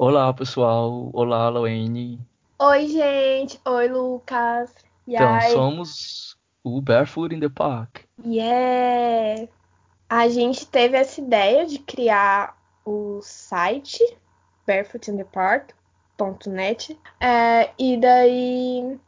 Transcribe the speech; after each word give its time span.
Olá, 0.00 0.32
pessoal. 0.32 1.10
Olá, 1.12 1.48
Lawane. 1.48 2.20
Oi, 2.56 2.86
gente. 2.86 3.60
Oi, 3.64 3.88
Lucas. 3.88 4.72
E 5.04 5.16
Então, 5.16 5.34
aí? 5.34 5.50
somos 5.50 6.36
o 6.62 6.80
Barefoot 6.80 7.34
in 7.34 7.40
the 7.40 7.48
Park. 7.48 8.02
Yeah! 8.24 9.48
A 10.08 10.28
gente 10.28 10.64
teve 10.68 10.96
essa 10.96 11.20
ideia 11.20 11.66
de 11.66 11.80
criar 11.80 12.56
o 12.86 13.18
site 13.22 13.98
barefootinthepark.net 14.64 16.96
é, 17.20 17.70
e 17.76 17.96
daí 17.96 19.00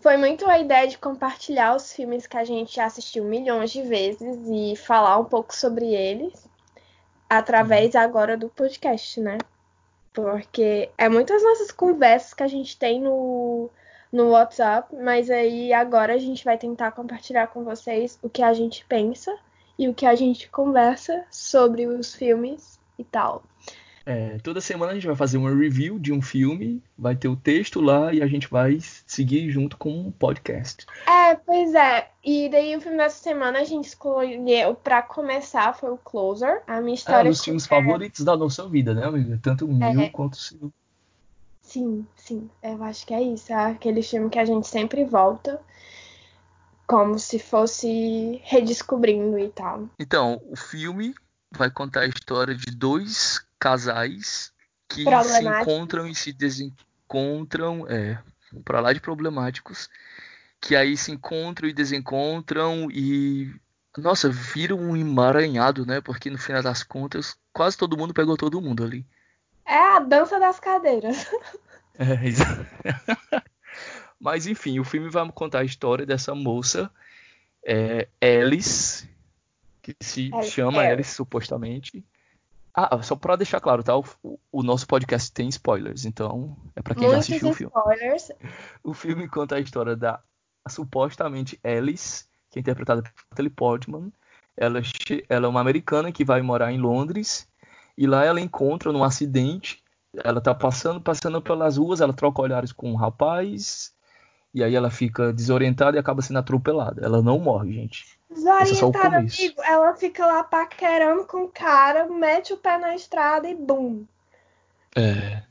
foi 0.00 0.18
muito 0.18 0.46
a 0.46 0.58
ideia 0.58 0.86
de 0.86 0.98
compartilhar 0.98 1.74
os 1.74 1.94
filmes 1.94 2.26
que 2.26 2.36
a 2.36 2.44
gente 2.44 2.76
já 2.76 2.84
assistiu 2.84 3.24
milhões 3.24 3.70
de 3.70 3.80
vezes 3.80 4.38
e 4.46 4.76
falar 4.76 5.18
um 5.18 5.24
pouco 5.24 5.56
sobre 5.56 5.94
eles 5.94 6.46
através 7.26 7.96
agora 7.96 8.36
do 8.36 8.50
podcast, 8.50 9.18
né? 9.18 9.38
Porque 10.12 10.90
é 10.98 11.08
muitas 11.08 11.42
nossas 11.42 11.70
conversas 11.70 12.34
que 12.34 12.42
a 12.42 12.48
gente 12.48 12.76
tem 12.76 13.00
no, 13.00 13.70
no 14.12 14.30
WhatsApp, 14.30 14.94
mas 14.96 15.30
aí 15.30 15.72
agora 15.72 16.14
a 16.14 16.18
gente 16.18 16.44
vai 16.44 16.58
tentar 16.58 16.92
compartilhar 16.92 17.46
com 17.48 17.64
vocês 17.64 18.18
o 18.22 18.28
que 18.28 18.42
a 18.42 18.52
gente 18.52 18.84
pensa 18.86 19.36
e 19.78 19.88
o 19.88 19.94
que 19.94 20.04
a 20.04 20.14
gente 20.14 20.48
conversa 20.48 21.24
sobre 21.30 21.86
os 21.86 22.14
filmes 22.14 22.78
e 22.98 23.04
tal. 23.04 23.42
É, 24.10 24.38
toda 24.42 24.60
semana 24.60 24.90
a 24.90 24.94
gente 24.96 25.06
vai 25.06 25.14
fazer 25.14 25.38
uma 25.38 25.54
review 25.54 25.96
de 25.96 26.12
um 26.12 26.20
filme, 26.20 26.82
vai 26.98 27.14
ter 27.14 27.28
o 27.28 27.36
texto 27.36 27.80
lá 27.80 28.12
e 28.12 28.20
a 28.20 28.26
gente 28.26 28.48
vai 28.48 28.78
seguir 29.06 29.48
junto 29.52 29.76
com 29.76 29.88
um 29.92 30.10
podcast. 30.10 30.84
É, 31.06 31.36
pois 31.36 31.72
é. 31.74 32.10
E 32.24 32.48
daí 32.48 32.74
o 32.76 32.80
filme 32.80 32.96
dessa 32.96 33.22
semana 33.22 33.60
a 33.60 33.64
gente 33.64 33.84
escolheu 33.84 34.74
pra 34.74 35.00
começar 35.00 35.72
foi 35.76 35.90
o 35.92 35.96
Closer, 35.96 36.60
a 36.66 36.80
minha 36.80 36.88
É 36.88 36.90
um 36.90 36.94
história. 36.94 37.30
dos 37.30 37.44
filmes 37.44 37.66
favoritos 37.68 38.24
da 38.24 38.36
nossa 38.36 38.68
vida, 38.68 38.92
né, 38.94 39.04
amiga? 39.06 39.38
Tanto 39.40 39.64
o 39.64 39.72
meu 39.72 40.00
É. 40.00 40.08
quanto 40.08 40.32
o 40.34 40.38
seu. 40.38 40.72
Sim, 41.62 42.04
sim, 42.16 42.50
eu 42.64 42.82
acho 42.82 43.06
que 43.06 43.14
é 43.14 43.22
isso. 43.22 43.52
É 43.52 43.66
aquele 43.70 44.02
filme 44.02 44.28
que 44.28 44.40
a 44.40 44.44
gente 44.44 44.66
sempre 44.66 45.04
volta, 45.04 45.60
como 46.84 47.16
se 47.16 47.38
fosse 47.38 48.40
redescobrindo 48.42 49.38
e 49.38 49.48
tal. 49.50 49.88
Então, 50.00 50.42
o 50.50 50.56
filme 50.56 51.14
vai 51.56 51.70
contar 51.70 52.00
a 52.00 52.06
história 52.08 52.56
de 52.56 52.72
dois 52.76 53.40
casais 53.60 54.52
que 54.88 55.04
se 55.04 55.44
encontram 55.44 56.08
e 56.08 56.14
se 56.14 56.32
desencontram, 56.32 57.86
é, 57.88 58.18
pra 58.64 58.80
lá 58.80 58.92
de 58.92 59.00
problemáticos, 59.00 59.88
que 60.60 60.74
aí 60.74 60.96
se 60.96 61.12
encontram 61.12 61.68
e 61.68 61.72
desencontram 61.72 62.90
e, 62.90 63.54
nossa, 63.96 64.28
viram 64.28 64.78
um 64.78 64.96
emaranhado, 64.96 65.86
né? 65.86 66.00
Porque 66.00 66.30
no 66.30 66.38
final 66.38 66.62
das 66.62 66.82
contas, 66.82 67.36
quase 67.52 67.76
todo 67.76 67.96
mundo 67.96 68.14
pegou 68.14 68.36
todo 68.36 68.60
mundo 68.60 68.82
ali. 68.82 69.06
É 69.64 69.96
a 69.96 70.00
dança 70.00 70.40
das 70.40 70.58
cadeiras. 70.58 71.26
É, 71.94 72.16
Mas 74.18 74.46
enfim, 74.46 74.78
o 74.78 74.84
filme 74.84 75.08
vai 75.08 75.30
contar 75.32 75.60
a 75.60 75.64
história 75.64 76.04
dessa 76.04 76.34
moça, 76.34 76.90
é, 77.64 78.08
Alice, 78.20 79.08
que 79.80 79.96
se 80.00 80.30
chama 80.42 80.80
Alice. 80.80 80.92
Alice 80.92 81.14
supostamente. 81.14 82.04
Ah, 82.74 83.02
só 83.02 83.16
pra 83.16 83.36
deixar 83.36 83.60
claro, 83.60 83.82
tá? 83.82 83.96
O, 83.96 84.04
o 84.52 84.62
nosso 84.62 84.86
podcast 84.86 85.32
tem 85.32 85.48
spoilers, 85.48 86.04
então 86.04 86.56
é 86.76 86.82
pra 86.82 86.94
quem 86.94 87.04
já 87.04 87.08
Muitos 87.16 87.28
assistiu 87.28 87.48
o 87.50 87.54
filme. 87.54 87.72
spoilers. 87.76 88.28
O 88.82 88.94
filme 88.94 89.28
conta 89.28 89.56
a 89.56 89.60
história 89.60 89.96
da 89.96 90.20
supostamente 90.68 91.58
Alice, 91.64 92.24
que 92.50 92.58
é 92.58 92.60
interpretada 92.60 93.02
por 93.02 93.12
Natalie 93.30 93.50
Portman. 93.50 94.12
Ela, 94.56 94.82
che- 94.82 95.24
ela 95.28 95.46
é 95.46 95.48
uma 95.48 95.60
americana 95.60 96.12
que 96.12 96.24
vai 96.24 96.42
morar 96.42 96.72
em 96.72 96.78
Londres 96.78 97.48
e 97.96 98.06
lá 98.06 98.24
ela 98.24 98.40
encontra 98.40 98.92
num 98.92 99.04
acidente. 99.04 99.82
Ela 100.24 100.40
tá 100.40 100.54
passando, 100.54 101.00
passando 101.00 101.40
pelas 101.40 101.76
ruas, 101.76 102.00
ela 102.00 102.12
troca 102.12 102.42
olhares 102.42 102.72
com 102.72 102.90
um 102.92 102.96
rapaz 102.96 103.92
e 104.52 104.62
aí 104.64 104.74
ela 104.74 104.90
fica 104.90 105.32
desorientada 105.32 105.96
e 105.96 106.00
acaba 106.00 106.22
sendo 106.22 106.38
atropelada. 106.38 107.04
Ela 107.04 107.22
não 107.22 107.38
morre, 107.38 107.72
gente. 107.72 108.18
É 108.30 108.34
Desorientada, 108.34 109.16
começo. 109.16 109.42
amigo. 109.42 109.62
Ela 109.62 109.94
fica 109.96 110.26
lá 110.26 110.42
paquerando 110.44 111.24
com 111.24 111.44
o 111.44 111.48
cara, 111.48 112.06
mete 112.06 112.52
o 112.52 112.56
pé 112.56 112.78
na 112.78 112.94
estrada 112.94 113.48
e 113.48 113.54
bum. 113.54 114.04
É. 114.96 115.42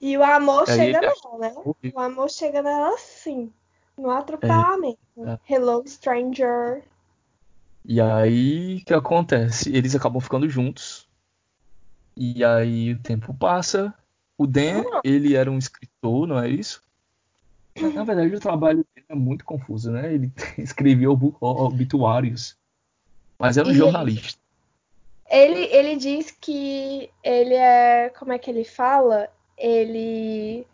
E 0.00 0.16
o 0.16 0.22
amor 0.24 0.64
Aí 0.68 0.76
chega 0.76 0.98
ele- 0.98 1.06
nela, 1.06 1.38
né? 1.38 1.54
O 1.94 2.00
amor 2.00 2.30
chega 2.30 2.62
nela 2.62 2.94
assim, 2.94 3.52
no 3.98 4.10
atropelamento. 4.10 4.98
É. 5.18 5.38
Hello, 5.54 5.82
stranger. 5.86 6.82
E 7.84 8.00
aí, 8.00 8.76
o 8.76 8.84
que 8.84 8.94
acontece? 8.94 9.74
Eles 9.74 9.94
acabam 9.94 10.20
ficando 10.20 10.48
juntos. 10.48 11.08
E 12.16 12.44
aí 12.44 12.92
o 12.92 12.98
tempo 12.98 13.32
passa. 13.34 13.92
O 14.36 14.46
Dan, 14.46 14.82
Não. 14.82 15.00
ele 15.04 15.34
era 15.34 15.50
um 15.50 15.58
escritor, 15.58 16.26
não 16.26 16.38
é 16.38 16.48
isso? 16.48 16.82
Na 17.80 18.04
verdade, 18.04 18.34
o 18.34 18.40
trabalho 18.40 18.84
dele 18.94 19.06
é 19.08 19.14
muito 19.14 19.44
confuso, 19.44 19.90
né? 19.90 20.12
Ele 20.12 20.32
escrevia 20.58 21.10
obu- 21.10 21.36
obituários. 21.40 22.56
Mas 23.38 23.56
era 23.56 23.68
um 23.68 23.72
E- 23.72 23.74
jornalista. 23.74 24.38
Ele, 25.30 25.60
ele 25.72 25.96
diz 25.96 26.30
que 26.32 27.08
ele 27.22 27.54
é. 27.54 28.10
Como 28.18 28.32
é 28.32 28.38
que 28.38 28.50
ele 28.50 28.64
fala? 28.64 29.28
Ele. 29.56 30.66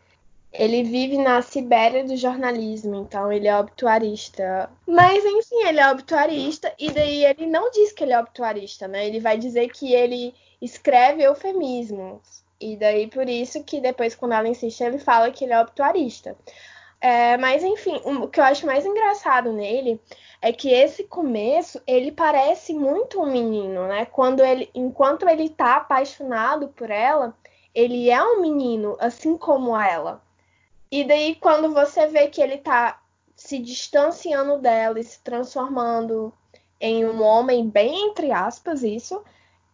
Ele 0.53 0.83
vive 0.85 1.19
na 1.19 1.43
Sibéria 1.43 2.03
do 2.03 2.17
jornalismo, 2.17 2.97
então 2.97 3.31
ele 3.31 3.47
é 3.47 3.59
obituarista. 3.59 4.71
Mas 4.87 5.23
enfim, 5.23 5.63
ele 5.67 5.79
é 5.81 5.91
obituarista, 5.91 6.73
e 6.79 6.91
daí 6.91 7.27
ele 7.27 7.45
não 7.47 7.71
diz 7.71 7.93
que 7.93 8.03
ele 8.03 8.15
é 8.15 8.19
obituarista, 8.19 8.89
né? 8.89 9.07
Ele 9.07 9.21
vai 9.21 9.37
dizer 9.37 9.69
que 9.69 9.93
ele 9.93 10.33
escreve 10.63 11.23
eufemismos. 11.23 12.43
E 12.59 12.75
daí 12.75 13.07
por 13.07 13.29
isso 13.29 13.63
que 13.65 13.83
depois, 13.83 14.15
quando 14.15 14.33
ela 14.33 14.49
insiste, 14.49 14.83
ele 14.83 14.99
fala 14.99 15.31
que 15.31 15.45
ele 15.45 15.53
é 15.53 15.61
obituarista. 15.61 16.35
É, 17.01 17.37
mas 17.37 17.63
enfim, 17.63 18.01
o 18.05 18.27
que 18.27 18.41
eu 18.41 18.45
acho 18.45 18.67
mais 18.67 18.85
engraçado 18.87 19.53
nele 19.53 20.01
é 20.41 20.53
que 20.53 20.71
esse 20.71 21.05
começo 21.05 21.81
ele 21.87 22.11
parece 22.11 22.73
muito 22.75 23.21
um 23.21 23.31
menino, 23.31 23.87
né? 23.87 24.07
Quando 24.07 24.43
ele, 24.43 24.71
enquanto 24.75 25.29
ele 25.29 25.49
tá 25.49 25.77
apaixonado 25.77 26.69
por 26.69 26.91
ela, 26.91 27.37
ele 27.75 28.11
é 28.11 28.23
um 28.23 28.41
menino, 28.41 28.97
assim 28.99 29.37
como 29.37 29.77
ela. 29.77 30.23
E 30.91 31.05
daí 31.05 31.35
quando 31.35 31.73
você 31.73 32.07
vê 32.07 32.29
que 32.29 32.41
ele 32.41 32.59
tá 32.59 33.01
se 33.35 33.59
distanciando 33.59 34.59
dela 34.59 34.99
e 34.99 35.05
se 35.05 35.21
transformando 35.23 36.33
em 36.81 37.05
um 37.05 37.23
homem, 37.23 37.69
bem 37.69 38.09
entre 38.09 38.33
aspas, 38.33 38.83
isso, 38.83 39.23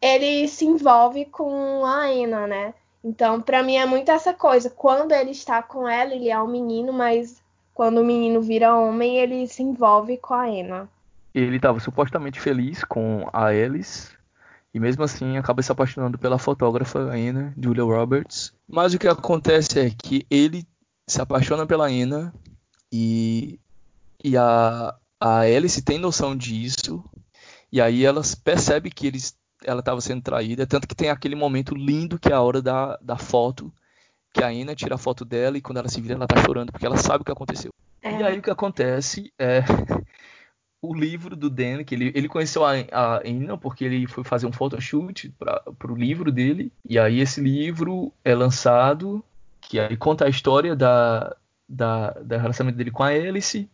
ele 0.01 0.49
se 0.49 0.65
envolve 0.65 1.25
com 1.27 1.85
a 1.85 2.07
Ana, 2.07 2.47
né? 2.47 2.75
Então, 3.05 3.41
pra 3.41 3.63
mim 3.63 3.77
é 3.77 3.87
muito 3.87 4.11
essa 4.11 4.33
coisa. 4.33 4.71
Quando 4.71 5.13
ele 5.13 5.33
está 5.33 5.63
com 5.63 5.89
ela, 5.89 6.15
ele 6.15 6.31
é 6.31 6.41
um 6.41 6.47
menino, 6.47 6.93
mas 6.93 7.43
quando 7.75 8.01
o 8.01 8.05
menino 8.05 8.41
vira 8.41 8.77
homem, 8.77 9.17
ele 9.17 9.47
se 9.49 9.63
envolve 9.63 10.17
com 10.19 10.35
a 10.35 10.45
Ana. 10.45 10.89
Ele 11.35 11.57
estava 11.57 11.81
supostamente 11.81 12.39
feliz 12.41 12.85
com 12.85 13.29
a 13.33 13.47
Alice. 13.47 14.11
E 14.75 14.81
mesmo 14.81 15.03
assim 15.03 15.37
acaba 15.37 15.63
se 15.63 15.71
apaixonando 15.71 16.19
pela 16.19 16.39
fotógrafa 16.39 16.99
Anna, 16.99 17.53
Julia 17.59 17.83
Roberts. 17.83 18.55
Mas 18.69 18.95
o 18.95 18.99
que 18.99 19.09
acontece 19.09 19.79
é 19.79 19.91
que 19.91 20.27
ele 20.31 20.67
se 21.07 21.21
apaixona 21.21 21.67
pela 21.67 21.89
Anna 21.89 22.33
e, 22.91 23.59
e 24.23 24.37
a, 24.37 24.95
a 25.21 25.41
Alice 25.41 25.83
tem 25.83 25.99
noção 25.99 26.37
disso. 26.37 27.05
E 27.71 27.81
aí 27.81 28.05
ela 28.05 28.23
percebe 28.45 28.91
que 28.91 29.07
eles, 29.07 29.35
ela 29.65 29.81
estava 29.81 30.01
sendo 30.01 30.23
traída. 30.23 30.67
Tanto 30.67 30.87
que 30.87 30.95
tem 30.95 31.11
aquele 31.11 31.35
momento 31.35 31.75
lindo 31.75 32.19
que 32.19 32.31
é 32.31 32.35
a 32.35 32.41
hora 32.41 32.61
da, 32.61 32.99
da 33.01 33.17
foto. 33.17 33.73
Que 34.33 34.43
a 34.43 34.49
Anna 34.49 34.75
tira 34.75 34.95
a 34.95 34.99
foto 34.99 35.25
dela 35.25 35.59
e 35.59 35.61
quando 35.61 35.79
ela 35.79 35.89
se 35.89 36.01
vira 36.01 36.15
ela 36.15 36.27
tá 36.27 36.43
chorando 36.43 36.73
porque 36.73 36.87
ela 36.87 36.97
sabe 36.97 37.23
o 37.23 37.25
que 37.25 37.33
aconteceu. 37.33 37.71
É. 38.01 38.21
E 38.21 38.23
aí 38.23 38.39
o 38.39 38.43
que 38.43 38.51
acontece 38.51 39.33
é 39.39 39.63
o 40.83 40.95
livro 40.95 41.37
do 41.37 41.49
Dan, 41.49 41.85
que 41.85 41.95
ele, 41.95 42.13
ele 42.15 42.29
conheceu 42.29 42.65
a, 42.65 42.73
a 42.91 43.23
Anna 43.25 43.57
porque 43.57 43.85
ele 43.85 44.07
foi 44.07 44.25
fazer 44.25 44.47
um 44.47 44.53
photoshoot 44.53 45.33
para 45.39 45.93
o 45.93 45.95
livro 45.95 46.33
dele. 46.33 46.73
E 46.89 46.99
aí 46.99 47.21
esse 47.21 47.41
livro 47.41 48.13
é 48.25 48.35
lançado, 48.35 49.25
que 49.61 49.79
aí 49.79 49.97
conta 49.97 50.25
a 50.25 50.29
história 50.29 50.75
da, 50.75 51.37
da, 51.69 52.11
da 52.11 52.39
relacionamento 52.39 52.77
dele 52.77 52.91
com 52.91 53.03
a 53.03 53.09
Alice. 53.09 53.71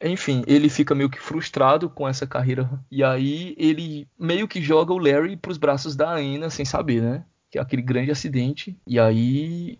Enfim, 0.00 0.44
ele 0.46 0.68
fica 0.68 0.94
meio 0.94 1.10
que 1.10 1.18
frustrado 1.18 1.90
com 1.90 2.08
essa 2.08 2.26
carreira. 2.26 2.70
E 2.90 3.02
aí 3.02 3.54
ele 3.58 4.06
meio 4.18 4.46
que 4.46 4.62
joga 4.62 4.92
o 4.92 4.98
Larry 4.98 5.36
pros 5.36 5.58
braços 5.58 5.96
da 5.96 6.10
Anna 6.10 6.50
sem 6.50 6.64
saber, 6.64 7.02
né? 7.02 7.24
Que 7.50 7.58
é 7.58 7.60
aquele 7.60 7.82
grande 7.82 8.10
acidente. 8.10 8.76
E 8.86 8.98
aí. 8.98 9.78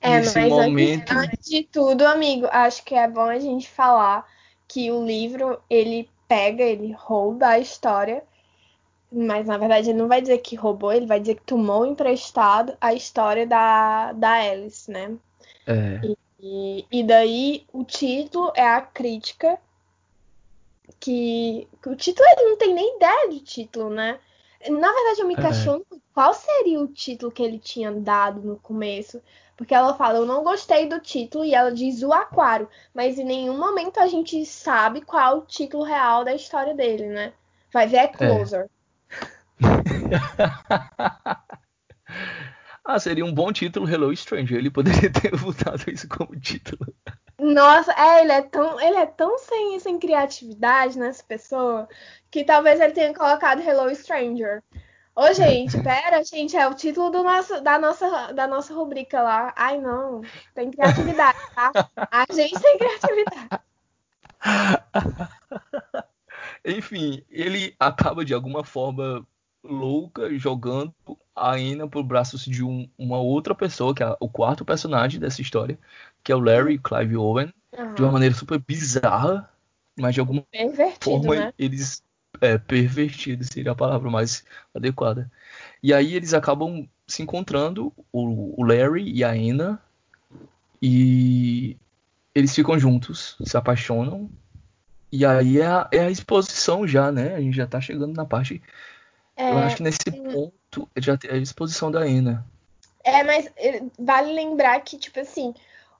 É, 0.00 0.18
nesse 0.18 0.38
mas 0.38 0.50
momento. 0.50 1.12
antes, 1.12 1.32
antes 1.32 1.50
de 1.50 1.62
tudo, 1.62 2.06
amigo, 2.06 2.46
acho 2.50 2.84
que 2.84 2.94
é 2.94 3.08
bom 3.08 3.26
a 3.26 3.38
gente 3.38 3.70
falar 3.70 4.26
que 4.66 4.90
o 4.90 5.06
livro 5.06 5.60
ele 5.70 6.08
pega, 6.28 6.62
ele 6.62 6.92
rouba 6.92 7.48
a 7.48 7.58
história, 7.58 8.22
mas 9.10 9.46
na 9.46 9.56
verdade 9.56 9.90
ele 9.90 9.98
não 9.98 10.08
vai 10.08 10.20
dizer 10.20 10.38
que 10.38 10.56
roubou, 10.56 10.92
ele 10.92 11.06
vai 11.06 11.20
dizer 11.20 11.36
que 11.36 11.42
tomou 11.42 11.86
emprestado 11.86 12.76
a 12.80 12.92
história 12.92 13.46
da, 13.46 14.12
da 14.12 14.32
Alice, 14.32 14.90
né? 14.90 15.16
É, 15.66 16.00
E, 16.02 16.16
e 16.90 17.02
daí 17.02 17.64
o 17.72 17.84
título 17.84 18.52
é 18.54 18.66
a 18.66 18.80
crítica 18.80 19.58
que, 21.00 21.66
que 21.82 21.88
o 21.88 21.96
título 21.96 22.26
ele 22.28 22.50
não 22.50 22.58
tem 22.58 22.74
nem 22.74 22.96
ideia 22.96 23.30
de 23.30 23.40
título, 23.40 23.90
né? 23.90 24.18
Na 24.68 24.92
verdade, 24.92 25.20
eu 25.20 25.26
me 25.26 25.34
é. 25.34 25.40
questiono 25.40 25.84
qual 26.12 26.32
seria 26.32 26.80
o 26.80 26.88
título 26.88 27.32
que 27.32 27.42
ele 27.42 27.58
tinha 27.58 27.92
dado 27.92 28.40
no 28.40 28.56
começo. 28.56 29.22
Porque 29.56 29.74
ela 29.74 29.94
fala, 29.94 30.18
eu 30.18 30.26
não 30.26 30.42
gostei 30.42 30.88
do 30.88 30.98
título, 30.98 31.44
e 31.44 31.54
ela 31.54 31.70
diz 31.70 32.02
o 32.02 32.12
Aquário. 32.12 32.68
Mas 32.92 33.18
em 33.18 33.24
nenhum 33.24 33.58
momento 33.58 33.98
a 33.98 34.06
gente 34.06 34.44
sabe 34.44 35.00
qual 35.02 35.38
o 35.38 35.46
título 35.46 35.84
real 35.84 36.24
da 36.24 36.34
história 36.34 36.74
dele, 36.74 37.06
né? 37.06 37.32
Vai 37.72 37.86
ver 37.86 37.96
é 37.98 38.08
Closer. 38.08 38.64
É. 38.64 38.68
ah, 42.84 42.98
seria 42.98 43.24
um 43.24 43.32
bom 43.32 43.50
título 43.50 43.88
Hello 43.88 44.14
Stranger. 44.14 44.58
Ele 44.58 44.70
poderia 44.70 45.08
ter 45.10 45.34
botado 45.38 45.90
isso 45.90 46.06
como 46.08 46.38
título. 46.38 46.94
Nossa, 47.38 47.92
é, 47.92 48.20
ele 48.20 48.32
é 48.32 48.42
tão, 48.42 48.80
ele 48.80 48.96
é 48.96 49.06
tão 49.06 49.38
sem, 49.38 49.80
sem 49.80 49.98
criatividade 49.98 50.98
nessa 50.98 51.24
pessoa 51.24 51.88
que 52.30 52.44
talvez 52.44 52.80
ele 52.80 52.92
tenha 52.92 53.14
colocado 53.14 53.62
Hello 53.62 53.92
Stranger. 53.94 54.62
Ô, 55.16 55.32
gente, 55.32 55.80
pera, 55.82 56.22
gente, 56.22 56.56
é 56.56 56.66
o 56.68 56.74
título 56.74 57.10
do 57.10 57.22
nosso, 57.22 57.60
da, 57.62 57.78
nossa, 57.78 58.32
da 58.32 58.46
nossa 58.46 58.74
rubrica 58.74 59.22
lá. 59.22 59.54
Ai, 59.56 59.80
não, 59.80 60.20
tem 60.54 60.70
criatividade, 60.70 61.38
tá? 61.54 61.72
A 62.10 62.26
gente 62.32 62.60
tem 62.60 62.78
criatividade. 62.78 63.48
Enfim, 66.64 67.24
ele 67.30 67.74
acaba 67.78 68.24
de 68.24 68.34
alguma 68.34 68.62
forma 68.62 69.26
louca 69.64 70.36
jogando 70.38 70.94
a 71.34 71.54
Ana 71.54 71.88
por 71.88 72.04
braços 72.04 72.44
de 72.44 72.62
um, 72.62 72.88
uma 72.96 73.18
outra 73.18 73.54
pessoa, 73.54 73.94
que 73.94 74.02
é 74.02 74.16
o 74.20 74.28
quarto 74.28 74.64
personagem 74.64 75.18
dessa 75.18 75.40
história, 75.40 75.78
que 76.22 76.30
é 76.30 76.36
o 76.36 76.40
Larry 76.40 76.78
Clive 76.78 77.16
Owen, 77.16 77.52
uhum. 77.76 77.94
de 77.94 78.02
uma 78.02 78.12
maneira 78.12 78.34
super 78.34 78.58
bizarra, 78.58 79.50
mas 79.96 80.14
de 80.14 80.20
alguma 80.20 80.44
forma 81.00 81.34
né? 81.34 81.52
eles 81.58 82.02
é, 82.40 82.58
pervertido 82.58 83.44
seria 83.44 83.72
a 83.72 83.76
palavra 83.76 84.10
mais 84.10 84.44
adequada. 84.74 85.30
E 85.82 85.92
aí 85.92 86.14
eles 86.14 86.34
acabam 86.34 86.88
se 87.06 87.22
encontrando, 87.22 87.92
o, 88.12 88.60
o 88.60 88.64
Larry 88.64 89.10
e 89.10 89.24
a 89.24 89.30
Anna, 89.30 89.80
e 90.80 91.76
eles 92.34 92.54
ficam 92.54 92.78
juntos, 92.78 93.36
se 93.44 93.56
apaixonam. 93.56 94.30
E 95.10 95.24
aí 95.24 95.60
é 95.60 95.66
a, 95.66 95.88
é 95.92 96.00
a 96.00 96.10
exposição 96.10 96.86
já, 96.86 97.12
né? 97.12 97.34
A 97.34 97.40
gente 97.40 97.56
já 97.56 97.66
tá 97.66 97.80
chegando 97.80 98.14
na 98.14 98.24
parte. 98.24 98.60
É, 99.36 99.50
eu 99.50 99.58
acho 99.58 99.76
que 99.76 99.82
nesse 99.82 100.10
ponto 100.10 100.88
já 100.96 101.16
tem 101.16 101.30
a 101.30 101.36
exposição 101.36 101.90
da 101.90 102.00
Anna. 102.00 102.46
É, 103.02 103.22
mas 103.22 103.50
eh, 103.56 103.82
vale 103.98 104.32
lembrar 104.32 104.80
que, 104.80 104.96
tipo 104.96 105.20
assim, 105.20 105.52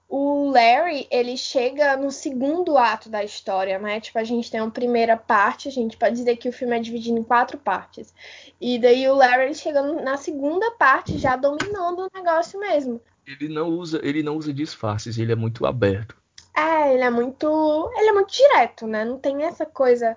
o 0.09 0.51
Larry, 0.51 1.07
ele 1.11 1.37
chega 1.37 1.97
no 1.97 2.11
segundo 2.11 2.79
ato 2.79 3.09
da 3.09 3.25
história, 3.25 3.79
né? 3.79 4.01
Tipo, 4.01 4.19
a 4.19 4.25
gente 4.25 4.51
tem 4.51 4.61
uma 4.61 4.71
primeira 4.71 5.17
parte, 5.17 5.69
a 5.69 5.73
gente 5.73 5.97
pode 5.97 6.17
dizer 6.17 6.37
que 6.37 6.49
o 6.49 6.53
filme 6.53 6.77
é 6.77 6.81
dividido 6.81 7.19
em 7.19 7.23
quatro 7.23 7.59
partes. 7.59 8.15
E 8.61 8.79
daí 8.79 9.09
o 9.09 9.15
Larry 9.15 9.47
ele 9.47 9.55
chega 9.55 9.83
na 9.83 10.17
segunda 10.17 10.71
parte, 10.73 11.19
já 11.19 11.37
dominando 11.37 12.01
o 12.01 12.11
negócio 12.15 12.61
mesmo. 12.61 13.01
Ele 13.27 13.49
não 13.53 13.69
usa, 13.69 14.01
ele 14.03 14.23
não 14.23 14.37
usa 14.37 14.53
disfarces, 14.53 15.19
ele 15.19 15.33
é 15.33 15.37
muito 15.37 15.67
aberto. 15.67 16.17
É, 16.57 16.95
ele 16.95 17.03
é 17.03 17.11
muito, 17.11 17.91
ele 17.97 18.09
é 18.09 18.13
muito 18.13 18.33
direto, 18.33 18.87
né? 18.87 19.05
Não 19.05 19.19
tem 19.19 19.43
essa 19.43 19.67
coisa. 19.67 20.17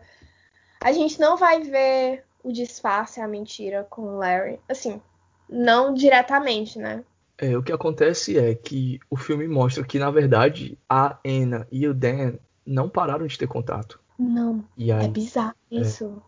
A 0.80 0.92
gente 0.92 1.20
não 1.20 1.36
vai 1.36 1.64
ver 1.64 2.27
o 2.48 2.54
disfarce, 2.54 3.20
a 3.20 3.28
mentira 3.28 3.86
com 3.90 4.02
o 4.02 4.18
Larry, 4.18 4.60
assim, 4.70 5.02
não 5.50 5.94
diretamente, 5.94 6.80
né? 6.80 7.04
É, 7.38 7.56
o 7.56 7.62
que 7.62 7.72
acontece 7.72 8.38
é 8.38 8.56
que 8.56 9.00
o 9.10 9.16
filme 9.16 9.48
mostra 9.48 9.84
que, 9.84 10.00
na 10.00 10.10
verdade, 10.10 10.78
a 10.90 11.18
Anna 11.26 11.68
e 11.72 11.88
o 11.88 11.94
Dan 11.94 12.34
não 12.66 12.90
pararam 12.90 13.28
de 13.28 13.38
ter 13.38 13.48
contato. 13.48 14.00
Não. 14.18 14.64
E 14.76 14.92
aí, 14.92 15.06
é 15.06 15.08
bizarro 15.08 15.56
é. 15.72 15.76
isso. 15.76 16.22
É. 16.24 16.28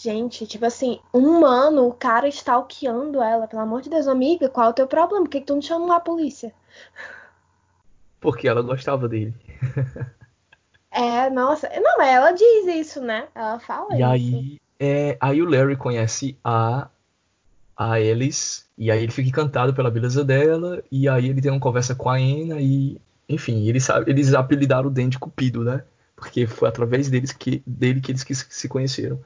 Gente, 0.00 0.46
tipo 0.46 0.64
assim, 0.64 1.00
um 1.12 1.44
ano 1.44 1.88
o 1.88 1.92
cara 1.92 2.28
stalkeando 2.28 3.20
ela, 3.20 3.48
pelo 3.48 3.62
amor 3.62 3.82
de 3.82 3.90
Deus, 3.90 4.06
amiga, 4.06 4.48
qual 4.48 4.68
é 4.68 4.70
o 4.70 4.74
teu 4.74 4.86
problema? 4.86 5.24
Por 5.24 5.30
que, 5.30 5.40
que 5.40 5.46
tu 5.46 5.54
não 5.54 5.62
chama 5.62 5.96
a 5.96 6.00
polícia? 6.00 6.54
Porque 8.20 8.48
ela 8.48 8.62
gostava 8.62 9.08
dele. 9.08 9.34
é, 10.90 11.28
nossa. 11.30 11.68
Não, 11.80 12.00
ela 12.00 12.32
diz 12.32 12.66
isso, 12.66 13.00
né? 13.00 13.28
Ela 13.34 13.58
fala 13.60 13.94
e 13.94 13.96
isso. 13.96 14.04
aí, 14.04 14.60
é, 14.78 15.16
aí 15.20 15.42
o 15.42 15.48
Larry 15.48 15.76
conhece 15.76 16.36
a 16.42 16.88
a 17.78 17.92
Alice, 17.92 18.64
e 18.76 18.90
aí 18.90 19.04
ele 19.04 19.12
fica 19.12 19.28
encantado 19.28 19.72
pela 19.72 19.88
beleza 19.88 20.24
dela, 20.24 20.82
e 20.90 21.08
aí 21.08 21.28
ele 21.28 21.40
tem 21.40 21.52
uma 21.52 21.60
conversa 21.60 21.94
com 21.94 22.10
a 22.10 22.16
Anna, 22.16 22.60
e 22.60 23.00
enfim, 23.28 23.68
eles, 23.68 23.88
eles 24.04 24.34
apelidaram 24.34 24.88
o 24.88 24.90
Dan 24.90 25.08
de 25.08 25.18
Cupido, 25.18 25.62
né? 25.62 25.84
Porque 26.16 26.44
foi 26.48 26.68
através 26.68 27.08
deles 27.08 27.30
que, 27.30 27.62
dele 27.64 28.00
que 28.00 28.10
eles 28.10 28.24
que 28.24 28.34
se 28.34 28.68
conheceram. 28.68 29.20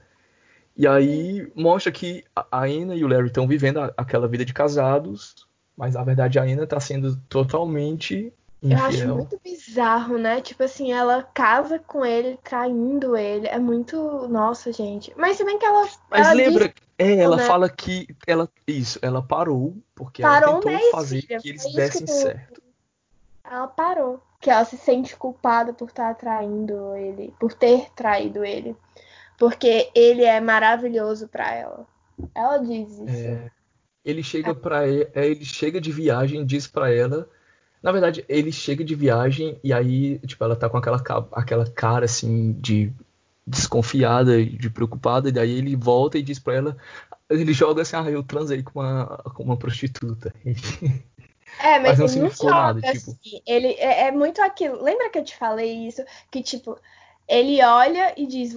E 0.77 0.87
aí 0.87 1.51
mostra 1.55 1.91
que 1.91 2.25
a 2.35 2.65
Anna 2.65 2.95
e 2.95 3.03
o 3.03 3.09
Larry 3.09 3.29
estão 3.29 3.49
vivendo 3.49 3.79
aquela 3.97 4.29
vida 4.29 4.45
de 4.45 4.53
casados, 4.53 5.47
mas 5.75 5.95
na 5.95 6.05
verdade 6.05 6.39
a 6.39 6.43
Anna 6.43 6.65
está 6.65 6.79
sendo 6.79 7.17
totalmente 7.31 8.31
Infiel. 8.63 8.79
Eu 8.79 8.87
acho 8.87 9.09
muito 9.09 9.41
bizarro, 9.43 10.17
né? 10.17 10.41
Tipo 10.41 10.63
assim, 10.63 10.93
ela 10.93 11.25
casa 11.35 11.81
com 11.81 12.07
ele, 12.07 12.39
traindo 12.45 13.17
ele. 13.17 13.49
É 13.49 13.59
muito. 13.59 14.29
Nossa, 14.29 14.73
gente. 14.73 15.13
Mas 15.17 15.37
se 15.37 15.45
bem 15.45 15.59
que 15.59 15.65
ela. 15.65 15.89
Mas 16.09 16.27
ela 16.27 16.33
lembra, 16.33 16.69
diz... 16.69 16.77
é, 16.97 17.17
ela 17.17 17.37
né? 17.37 17.45
fala 17.45 17.69
que. 17.69 18.07
ela 18.25 18.49
Isso, 18.65 19.01
ela 19.03 19.21
parou, 19.21 19.77
porque 19.97 20.23
parou 20.23 20.51
ela 20.51 20.61
tentou 20.61 20.73
mês, 20.73 20.91
fazer 20.93 21.23
filha, 21.23 21.41
que 21.41 21.49
eles 21.49 21.73
dessem 21.75 22.07
que 22.07 22.13
certo. 22.13 22.63
Ela 23.43 23.67
parou. 23.67 24.23
Que 24.41 24.49
ela 24.49 24.65
se 24.65 24.77
sente 24.77 25.17
culpada 25.17 25.73
por 25.73 25.89
estar 25.89 26.15
traindo 26.15 26.95
ele, 26.95 27.35
por 27.41 27.53
ter 27.53 27.91
traído 27.95 28.45
ele. 28.45 28.77
Porque 29.39 29.91
ele 29.93 30.25
é 30.25 30.41
maravilhoso 30.41 31.27
para 31.27 31.53
ela. 31.53 31.85
Ela 32.33 32.59
diz 32.59 32.91
isso. 32.93 33.09
É, 33.09 33.51
ele 34.05 34.23
chega 34.23 34.51
é. 34.51 34.55
para 34.55 34.87
ele, 34.87 35.09
é, 35.15 35.27
ele 35.27 35.45
chega 35.45 35.81
de 35.81 35.91
viagem, 35.91 36.47
diz 36.47 36.69
para 36.69 36.93
ela 36.93 37.29
na 37.83 37.91
verdade, 37.91 38.25
ele 38.29 38.53
chega 38.53 38.85
de 38.85 38.95
viagem 38.95 39.59
e 39.63 39.73
aí, 39.73 40.19
tipo, 40.21 40.43
ela 40.45 40.55
tá 40.55 40.69
com 40.69 40.77
aquela, 40.77 41.03
aquela 41.33 41.69
cara 41.69 42.05
assim 42.05 42.53
de 42.53 42.93
desconfiada, 43.47 44.45
de 44.45 44.71
preocupada, 44.71 45.29
e 45.29 45.33
daí 45.33 45.51
ele 45.51 45.75
volta 45.75 46.17
e 46.17 46.23
diz 46.23 46.39
pra 46.39 46.55
ela, 46.55 46.77
ele 47.29 47.53
joga 47.53 47.83
assim, 47.83 47.97
ah, 47.97 48.09
eu 48.09 48.23
transei 48.23 48.63
com 48.63 48.79
uma, 48.79 49.07
com 49.35 49.43
uma 49.43 49.57
prostituta. 49.57 50.33
É, 51.61 51.79
mas, 51.81 51.91
mas 51.91 51.99
não 51.99 52.09
significou 52.09 52.51
nada, 52.51 52.81
tipo. 52.81 53.11
Assim, 53.11 53.43
ele 53.47 53.69
é, 53.79 54.07
é, 54.07 54.13
muito 54.13 54.41
aquilo. 54.41 54.83
Lembra 54.83 55.11
que 55.11 55.19
eu 55.19 55.25
te 55.25 55.37
falei 55.37 55.89
isso? 55.89 56.05
Que, 56.31 56.41
tipo, 56.41 56.79
ele 57.29 57.63
olha 57.65 58.15
e 58.17 58.27
diz, 58.27 58.55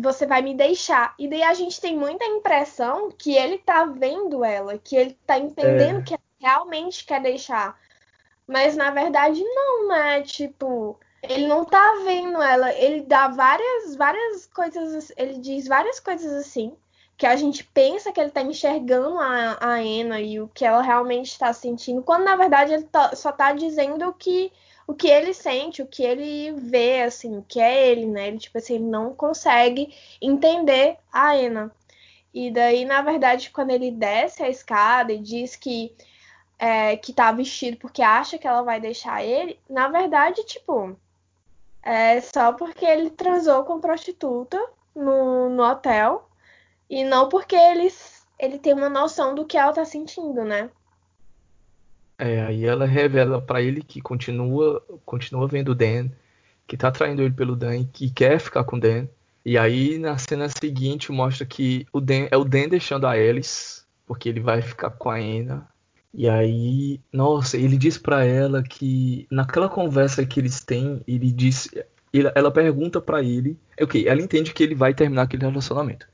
você 0.00 0.26
vai 0.26 0.40
me 0.42 0.54
deixar. 0.54 1.14
E 1.18 1.28
daí 1.28 1.42
a 1.42 1.54
gente 1.54 1.80
tem 1.80 1.96
muita 1.96 2.24
impressão 2.24 3.10
que 3.10 3.34
ele 3.34 3.58
tá 3.58 3.84
vendo 3.86 4.44
ela, 4.44 4.78
que 4.78 4.94
ele 4.94 5.18
tá 5.26 5.36
entendendo 5.38 5.98
é. 5.98 6.02
que 6.02 6.14
ela 6.14 6.22
realmente 6.40 7.04
quer 7.04 7.20
deixar. 7.20 7.76
Mas 8.48 8.74
na 8.74 8.90
verdade 8.90 9.44
não, 9.44 9.88
né? 9.88 10.22
Tipo, 10.22 10.98
ele 11.22 11.46
não 11.46 11.64
tá 11.64 12.00
vendo 12.04 12.40
ela. 12.40 12.72
Ele 12.72 13.02
dá 13.02 13.28
várias, 13.28 13.94
várias 13.94 14.46
coisas. 14.46 15.12
Ele 15.16 15.38
diz 15.38 15.68
várias 15.68 16.00
coisas 16.00 16.32
assim. 16.32 16.74
Que 17.16 17.26
a 17.26 17.36
gente 17.36 17.64
pensa 17.64 18.12
que 18.12 18.20
ele 18.20 18.30
tá 18.30 18.42
enxergando 18.42 19.18
a, 19.18 19.58
a 19.60 19.74
Anna 19.74 20.20
e 20.20 20.40
o 20.40 20.48
que 20.48 20.64
ela 20.64 20.80
realmente 20.80 21.32
está 21.32 21.52
sentindo, 21.52 22.00
quando 22.00 22.22
na 22.22 22.36
verdade 22.36 22.72
ele 22.72 22.84
tá, 22.84 23.14
só 23.16 23.32
tá 23.32 23.52
dizendo 23.52 24.06
o 24.08 24.12
que, 24.12 24.52
o 24.86 24.94
que 24.94 25.08
ele 25.08 25.34
sente, 25.34 25.82
o 25.82 25.86
que 25.86 26.04
ele 26.04 26.52
vê, 26.52 27.02
assim, 27.02 27.36
o 27.36 27.42
que 27.42 27.58
é 27.58 27.88
ele, 27.88 28.06
né? 28.06 28.28
Ele, 28.28 28.38
tipo 28.38 28.56
assim, 28.56 28.76
ele 28.76 28.84
não 28.84 29.12
consegue 29.14 29.92
entender 30.22 30.96
a 31.12 31.32
Anna. 31.32 31.72
E 32.32 32.52
daí, 32.52 32.84
na 32.84 33.02
verdade, 33.02 33.50
quando 33.50 33.70
ele 33.70 33.90
desce 33.90 34.42
a 34.44 34.48
escada 34.48 35.12
e 35.12 35.18
diz 35.18 35.56
que 35.56 35.92
é, 36.58 36.96
que 36.96 37.12
tá 37.12 37.30
vestido 37.30 37.76
porque 37.76 38.02
acha 38.02 38.36
que 38.36 38.46
ela 38.46 38.62
vai 38.62 38.80
deixar 38.80 39.24
ele, 39.24 39.58
na 39.70 39.88
verdade, 39.88 40.44
tipo, 40.44 40.98
é 41.82 42.20
só 42.20 42.52
porque 42.52 42.84
ele 42.84 43.10
transou 43.10 43.64
com 43.64 43.80
prostituta 43.80 44.58
no, 44.94 45.48
no 45.48 45.62
hotel 45.62 46.28
e 46.90 47.04
não 47.04 47.28
porque 47.28 47.54
ele, 47.54 47.92
ele 48.38 48.58
tem 48.58 48.72
uma 48.72 48.88
noção 48.88 49.34
do 49.34 49.44
que 49.44 49.56
ela 49.56 49.72
tá 49.72 49.84
sentindo, 49.84 50.44
né? 50.44 50.68
É, 52.18 52.40
aí 52.40 52.64
ela 52.64 52.84
revela 52.84 53.40
para 53.40 53.62
ele 53.62 53.80
que 53.80 54.00
continua, 54.00 54.82
continua 55.06 55.46
vendo 55.46 55.68
o 55.68 55.74
Dan, 55.74 56.08
que 56.66 56.76
tá 56.76 56.90
traindo 56.90 57.22
ele 57.22 57.32
pelo 57.32 57.54
Dan, 57.54 57.84
que 57.84 58.10
quer 58.10 58.40
ficar 58.40 58.64
com 58.64 58.76
o 58.76 58.80
Dan. 58.80 59.06
E 59.44 59.56
aí 59.56 59.98
na 59.98 60.18
cena 60.18 60.48
seguinte 60.48 61.12
mostra 61.12 61.46
que 61.46 61.86
o 61.92 62.00
Dan 62.00 62.26
é 62.28 62.36
o 62.36 62.44
Dan 62.44 62.68
deixando 62.68 63.06
a 63.06 63.12
Alice, 63.12 63.84
porque 64.04 64.28
ele 64.28 64.40
vai 64.40 64.60
ficar 64.60 64.90
com 64.90 65.08
a 65.08 65.14
Anna 65.14 65.68
e 66.12 66.28
aí, 66.28 67.00
nossa, 67.12 67.56
ele 67.56 67.76
diz 67.76 67.98
para 67.98 68.24
ela 68.24 68.62
que 68.62 69.26
naquela 69.30 69.68
conversa 69.68 70.24
que 70.24 70.40
eles 70.40 70.64
têm, 70.64 71.02
ele 71.06 71.30
diz, 71.30 71.68
ela 72.34 72.50
pergunta 72.50 73.00
para 73.00 73.22
ele, 73.22 73.58
é 73.76 73.84
ok, 73.84 74.08
ela 74.08 74.20
entende 74.20 74.52
que 74.52 74.62
ele 74.62 74.74
vai 74.74 74.94
terminar 74.94 75.22
aquele 75.22 75.44
relacionamento. 75.44 76.08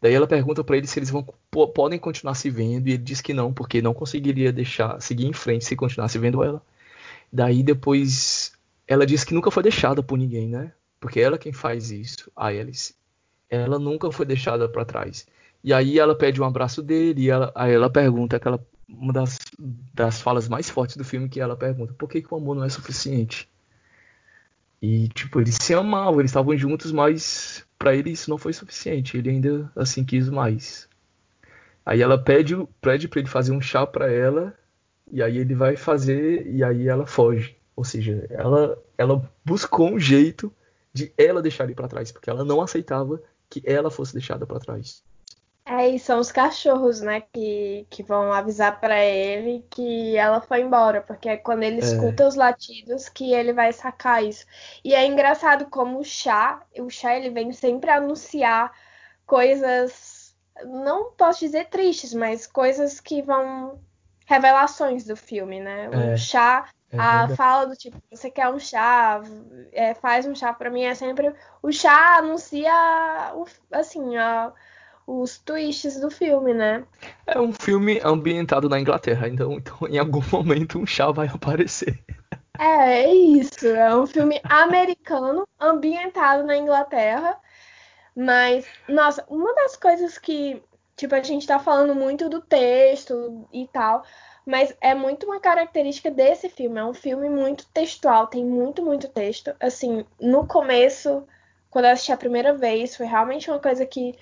Daí 0.00 0.12
ela 0.14 0.26
pergunta 0.26 0.62
para 0.62 0.76
ele 0.76 0.86
se 0.86 0.98
eles 0.98 1.10
vão 1.10 1.26
podem 1.74 1.98
continuar 1.98 2.34
se 2.34 2.50
vendo 2.50 2.88
e 2.88 2.92
ele 2.92 3.02
diz 3.02 3.20
que 3.20 3.32
não, 3.32 3.52
porque 3.52 3.80
não 3.80 3.94
conseguiria 3.94 4.52
deixar 4.52 5.00
seguir 5.00 5.26
em 5.26 5.32
frente 5.32 5.64
se 5.64 5.74
continuasse 5.74 6.18
vendo 6.18 6.44
ela. 6.44 6.62
Daí 7.32 7.62
depois 7.62 8.52
ela 8.86 9.06
diz 9.06 9.24
que 9.24 9.34
nunca 9.34 9.50
foi 9.50 9.62
deixada 9.62 10.02
por 10.02 10.18
ninguém, 10.18 10.48
né? 10.48 10.72
Porque 11.00 11.20
ela 11.20 11.36
é 11.36 11.38
quem 11.38 11.52
faz 11.52 11.90
isso, 11.90 12.30
a 12.36 12.48
Alice. 12.48 12.94
Ela 13.48 13.78
nunca 13.78 14.10
foi 14.12 14.26
deixada 14.26 14.68
para 14.68 14.84
trás. 14.84 15.26
E 15.62 15.72
aí 15.72 15.98
ela 15.98 16.14
pede 16.14 16.40
um 16.40 16.44
abraço 16.44 16.82
dele 16.82 17.22
e 17.22 17.30
ela, 17.30 17.50
aí 17.54 17.72
ela 17.72 17.88
pergunta 17.88 18.36
aquela 18.36 18.60
uma 18.88 19.12
das, 19.12 19.38
das 19.92 20.20
falas 20.20 20.48
mais 20.48 20.68
fortes 20.68 20.96
do 20.96 21.04
filme 21.04 21.28
que 21.28 21.40
ela 21.40 21.56
pergunta 21.56 21.94
por 21.94 22.08
que, 22.08 22.22
que 22.22 22.32
o 22.32 22.36
amor 22.36 22.54
não 22.54 22.64
é 22.64 22.68
suficiente? 22.68 23.48
E 24.80 25.08
tipo 25.08 25.40
eles 25.40 25.56
se 25.60 25.74
amavam 25.74 26.20
eles 26.20 26.30
estavam 26.30 26.56
juntos 26.56 26.92
mas 26.92 27.64
para 27.78 27.94
ele 27.94 28.10
isso 28.10 28.30
não 28.30 28.38
foi 28.38 28.52
suficiente 28.52 29.16
ele 29.16 29.30
ainda 29.30 29.70
assim 29.76 30.04
quis 30.04 30.28
mais. 30.28 30.88
Aí 31.84 32.00
ela 32.02 32.18
pede 32.18 32.56
pede 32.80 33.08
para 33.08 33.20
ele 33.20 33.28
fazer 33.28 33.52
um 33.52 33.60
chá 33.60 33.86
para 33.86 34.10
ela 34.10 34.54
e 35.10 35.22
aí 35.22 35.38
ele 35.38 35.54
vai 35.54 35.76
fazer 35.76 36.46
e 36.46 36.62
aí 36.62 36.88
ela 36.88 37.06
foge. 37.06 37.56
Ou 37.76 37.84
seja 37.84 38.26
ela 38.30 38.78
ela 38.96 39.30
buscou 39.44 39.92
um 39.92 39.98
jeito 39.98 40.52
de 40.92 41.12
ela 41.16 41.42
deixar 41.42 41.64
ele 41.64 41.74
para 41.74 41.88
trás 41.88 42.12
porque 42.12 42.30
ela 42.30 42.44
não 42.44 42.60
aceitava 42.60 43.20
que 43.50 43.62
ela 43.64 43.90
fosse 43.90 44.12
deixada 44.12 44.46
para 44.46 44.60
trás 44.60 45.02
é, 45.66 45.88
e 45.88 45.98
são 45.98 46.20
os 46.20 46.30
cachorros, 46.30 47.00
né, 47.00 47.22
que, 47.32 47.86
que 47.88 48.02
vão 48.02 48.30
avisar 48.32 48.78
para 48.80 49.02
ele 49.02 49.64
que 49.70 50.14
ela 50.14 50.40
foi 50.40 50.60
embora, 50.60 51.00
porque 51.00 51.26
é 51.26 51.36
quando 51.38 51.62
ele 51.62 51.76
é. 51.76 51.84
escuta 51.84 52.28
os 52.28 52.34
latidos 52.34 53.08
que 53.08 53.32
ele 53.32 53.52
vai 53.52 53.72
sacar 53.72 54.22
isso. 54.22 54.44
E 54.84 54.94
é 54.94 55.06
engraçado 55.06 55.66
como 55.66 55.98
o 55.98 56.04
chá, 56.04 56.62
o 56.78 56.90
chá 56.90 57.16
ele 57.16 57.30
vem 57.30 57.50
sempre 57.52 57.90
anunciar 57.90 58.72
coisas, 59.24 60.36
não 60.66 61.12
posso 61.12 61.40
dizer 61.40 61.70
tristes, 61.70 62.12
mas 62.12 62.46
coisas 62.46 63.00
que 63.00 63.22
vão 63.22 63.80
revelações 64.26 65.04
do 65.06 65.16
filme, 65.16 65.60
né? 65.60 65.88
O 65.88 66.12
é. 66.12 66.16
chá 66.18 66.68
é 66.90 66.98
a 66.98 67.28
fala 67.36 67.66
do 67.66 67.76
tipo, 67.76 67.96
você 68.10 68.30
quer 68.30 68.48
um 68.48 68.58
chá, 68.58 69.22
é, 69.72 69.94
faz 69.94 70.26
um 70.26 70.34
chá 70.34 70.52
para 70.52 70.70
mim 70.70 70.84
é 70.84 70.94
sempre 70.94 71.34
o 71.62 71.72
chá 71.72 72.18
anuncia 72.18 72.72
o, 73.34 73.46
assim 73.72 74.16
a, 74.16 74.52
os 75.06 75.38
twists 75.38 76.00
do 76.00 76.10
filme, 76.10 76.54
né? 76.54 76.84
É 77.26 77.38
um 77.40 77.52
filme 77.52 78.00
ambientado 78.02 78.68
na 78.68 78.80
Inglaterra, 78.80 79.28
então, 79.28 79.52
então 79.52 79.88
em 79.88 79.98
algum 79.98 80.22
momento 80.32 80.78
um 80.78 80.86
chá 80.86 81.10
vai 81.10 81.28
aparecer. 81.28 82.02
É, 82.58 83.02
é 83.04 83.14
isso. 83.14 83.66
É 83.66 83.94
um 83.94 84.06
filme 84.06 84.40
americano 84.44 85.46
ambientado 85.60 86.44
na 86.44 86.56
Inglaterra. 86.56 87.38
Mas, 88.16 88.64
nossa, 88.88 89.24
uma 89.28 89.52
das 89.54 89.76
coisas 89.76 90.18
que, 90.18 90.62
tipo, 90.96 91.14
a 91.14 91.22
gente 91.22 91.46
tá 91.46 91.58
falando 91.58 91.94
muito 91.94 92.28
do 92.28 92.40
texto 92.40 93.46
e 93.52 93.66
tal, 93.66 94.04
mas 94.46 94.74
é 94.80 94.94
muito 94.94 95.26
uma 95.26 95.40
característica 95.40 96.10
desse 96.10 96.48
filme. 96.48 96.78
É 96.78 96.84
um 96.84 96.94
filme 96.94 97.28
muito 97.28 97.66
textual, 97.72 98.28
tem 98.28 98.44
muito, 98.44 98.82
muito 98.84 99.08
texto. 99.08 99.54
Assim, 99.58 100.06
no 100.20 100.46
começo, 100.46 101.26
quando 101.70 101.86
eu 101.86 101.90
assisti 101.90 102.12
a 102.12 102.16
primeira 102.16 102.54
vez, 102.54 102.96
foi 102.96 103.06
realmente 103.06 103.50
uma 103.50 103.58
coisa 103.58 103.84
que 103.84 104.14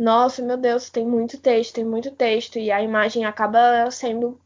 nossa, 0.00 0.40
meu 0.40 0.56
Deus, 0.56 0.88
tem 0.88 1.04
muito 1.04 1.38
texto, 1.38 1.74
tem 1.74 1.84
muito 1.84 2.10
texto, 2.10 2.58
e 2.58 2.72
a 2.72 2.82
imagem 2.82 3.26
acaba 3.26 3.90
sendo 3.90 4.40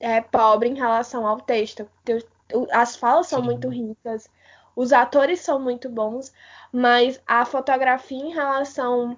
é, 0.00 0.20
pobre 0.20 0.68
em 0.68 0.74
relação 0.74 1.24
ao 1.24 1.40
texto. 1.40 1.88
As 2.72 2.96
falas 2.96 3.28
são 3.28 3.38
Sim. 3.38 3.44
muito 3.44 3.68
ricas, 3.68 4.28
os 4.74 4.92
atores 4.92 5.38
são 5.38 5.60
muito 5.60 5.88
bons, 5.88 6.32
mas 6.72 7.20
a 7.24 7.44
fotografia 7.44 8.18
em 8.18 8.34
relação 8.34 9.16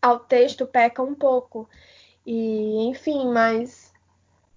ao 0.00 0.20
texto 0.20 0.68
peca 0.68 1.02
um 1.02 1.16
pouco. 1.16 1.68
E, 2.24 2.86
enfim, 2.86 3.26
mas 3.26 3.92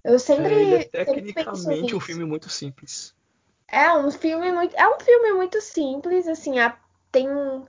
eu 0.04 0.20
sempre. 0.20 0.76
É, 0.76 0.82
é 0.94 1.06
tecnicamente 1.06 1.96
um 1.96 2.00
filme 2.00 2.24
muito 2.24 2.52
simples. 2.52 3.16
É 3.68 3.92
um 3.98 4.12
filme 4.12 4.52
muito. 4.52 4.76
É 4.76 4.88
um 4.88 5.00
filme 5.00 5.34
muito 5.34 5.60
simples, 5.60 6.28
assim, 6.28 6.60
a, 6.60 6.78
tem 7.12 7.28
um 7.28 7.66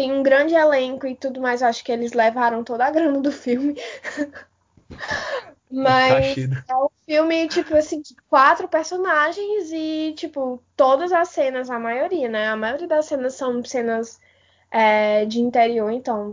tem 0.00 0.10
um 0.10 0.22
grande 0.22 0.54
elenco 0.54 1.06
e 1.06 1.14
tudo 1.14 1.42
mais. 1.42 1.62
Acho 1.62 1.84
que 1.84 1.92
eles 1.92 2.14
levaram 2.14 2.64
toda 2.64 2.86
a 2.86 2.90
grana 2.90 3.20
do 3.20 3.30
filme. 3.30 3.78
Mas 5.70 6.38
é 6.38 6.74
um 6.74 6.88
filme, 7.04 7.46
tipo 7.46 7.76
assim, 7.76 8.00
de 8.00 8.16
quatro 8.28 8.66
personagens 8.66 9.70
e, 9.70 10.14
tipo, 10.16 10.60
todas 10.74 11.12
as 11.12 11.28
cenas, 11.28 11.68
a 11.68 11.78
maioria, 11.78 12.30
né? 12.30 12.48
A 12.48 12.56
maioria 12.56 12.88
das 12.88 13.04
cenas 13.04 13.34
são 13.34 13.62
cenas 13.62 14.18
é, 14.70 15.26
de 15.26 15.38
interior, 15.38 15.90
então 15.90 16.32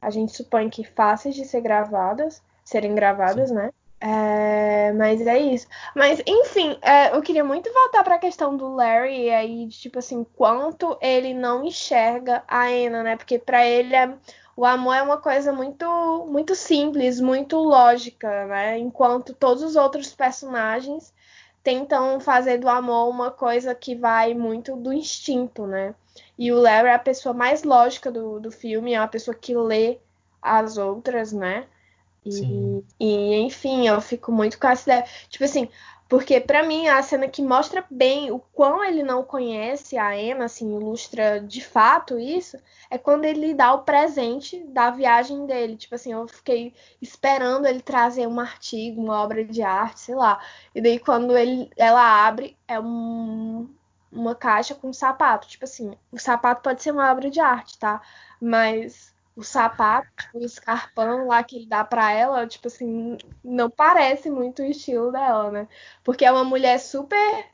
a 0.00 0.08
gente 0.08 0.34
supõe 0.34 0.70
que 0.70 0.84
fáceis 0.84 1.34
de 1.34 1.44
ser 1.44 1.60
gravadas, 1.60 2.40
serem 2.64 2.94
gravadas, 2.94 3.48
Sim. 3.48 3.56
né? 3.56 3.72
É, 4.02 4.92
mas 4.94 5.20
é 5.26 5.38
isso. 5.38 5.66
Mas, 5.94 6.22
enfim, 6.26 6.78
é, 6.80 7.14
eu 7.14 7.20
queria 7.20 7.44
muito 7.44 7.70
voltar 7.72 8.02
para 8.02 8.14
a 8.14 8.18
questão 8.18 8.56
do 8.56 8.74
Larry 8.74 9.26
e 9.26 9.30
aí, 9.30 9.68
tipo 9.68 9.98
assim, 9.98 10.24
quanto 10.36 10.96
ele 11.02 11.34
não 11.34 11.64
enxerga 11.64 12.42
a 12.48 12.64
Anna, 12.66 13.02
né? 13.02 13.16
Porque 13.16 13.38
para 13.38 13.66
ele 13.66 13.94
é, 13.94 14.14
o 14.56 14.64
amor 14.64 14.94
é 14.94 15.02
uma 15.02 15.18
coisa 15.18 15.52
muito, 15.52 15.86
muito 16.30 16.54
simples, 16.54 17.20
muito 17.20 17.56
lógica, 17.58 18.46
né? 18.46 18.78
Enquanto 18.78 19.34
todos 19.34 19.62
os 19.62 19.76
outros 19.76 20.14
personagens 20.14 21.12
tentam 21.62 22.18
fazer 22.20 22.56
do 22.58 22.68
amor 22.70 23.08
uma 23.10 23.30
coisa 23.30 23.74
que 23.74 23.94
vai 23.94 24.32
muito 24.34 24.76
do 24.76 24.92
instinto, 24.94 25.66
né? 25.66 25.94
E 26.38 26.50
o 26.52 26.58
Larry 26.58 26.88
é 26.88 26.94
a 26.94 26.98
pessoa 26.98 27.34
mais 27.34 27.62
lógica 27.64 28.10
do, 28.10 28.40
do 28.40 28.50
filme, 28.50 28.94
é 28.94 29.00
uma 29.00 29.08
pessoa 29.08 29.34
que 29.34 29.54
lê 29.54 29.98
as 30.40 30.78
outras, 30.78 31.32
né? 31.32 31.66
E, 32.24 32.84
e, 32.98 33.34
enfim, 33.40 33.88
eu 33.88 34.00
fico 34.00 34.30
muito 34.30 34.58
com 34.58 34.68
essa 34.68 34.90
ideia. 34.90 35.06
Tipo 35.28 35.44
assim, 35.44 35.68
porque 36.10 36.40
para 36.40 36.64
mim 36.64 36.88
a 36.88 37.00
cena 37.02 37.28
que 37.28 37.40
mostra 37.40 37.84
bem 37.88 38.32
o 38.32 38.40
quão 38.40 38.84
ele 38.84 39.00
não 39.02 39.22
conhece 39.22 39.96
a 39.96 40.20
Emma, 40.20 40.46
assim, 40.46 40.76
ilustra 40.76 41.40
de 41.40 41.64
fato 41.64 42.18
isso, 42.18 42.58
é 42.90 42.98
quando 42.98 43.24
ele 43.24 43.54
dá 43.54 43.72
o 43.72 43.84
presente 43.84 44.58
da 44.64 44.90
viagem 44.90 45.46
dele. 45.46 45.76
Tipo 45.76 45.94
assim, 45.94 46.12
eu 46.12 46.26
fiquei 46.26 46.74
esperando 47.00 47.66
ele 47.66 47.80
trazer 47.80 48.26
um 48.26 48.40
artigo, 48.40 49.00
uma 49.00 49.22
obra 49.22 49.44
de 49.44 49.62
arte, 49.62 50.00
sei 50.00 50.16
lá. 50.16 50.40
E 50.74 50.80
daí 50.80 50.98
quando 50.98 51.38
ele, 51.38 51.70
ela 51.76 52.26
abre, 52.26 52.56
é 52.66 52.80
um, 52.80 53.72
uma 54.10 54.34
caixa 54.34 54.74
com 54.74 54.88
um 54.88 54.92
sapato. 54.92 55.46
Tipo 55.46 55.64
assim, 55.64 55.94
o 56.10 56.18
sapato 56.18 56.60
pode 56.62 56.82
ser 56.82 56.90
uma 56.90 57.08
obra 57.10 57.30
de 57.30 57.38
arte, 57.38 57.78
tá? 57.78 58.02
Mas 58.40 59.14
o 59.40 59.44
sapato, 59.44 60.06
tipo, 60.18 60.38
o 60.38 60.44
escarpão 60.44 61.26
lá 61.26 61.42
que 61.42 61.56
ele 61.56 61.66
dá 61.66 61.82
para 61.82 62.12
ela, 62.12 62.46
tipo 62.46 62.68
assim, 62.68 63.16
não 63.42 63.70
parece 63.70 64.30
muito 64.30 64.62
o 64.62 64.66
estilo 64.66 65.10
dela, 65.10 65.50
né? 65.50 65.68
Porque 66.04 66.24
é 66.24 66.30
uma 66.30 66.44
mulher 66.44 66.78
super 66.78 67.46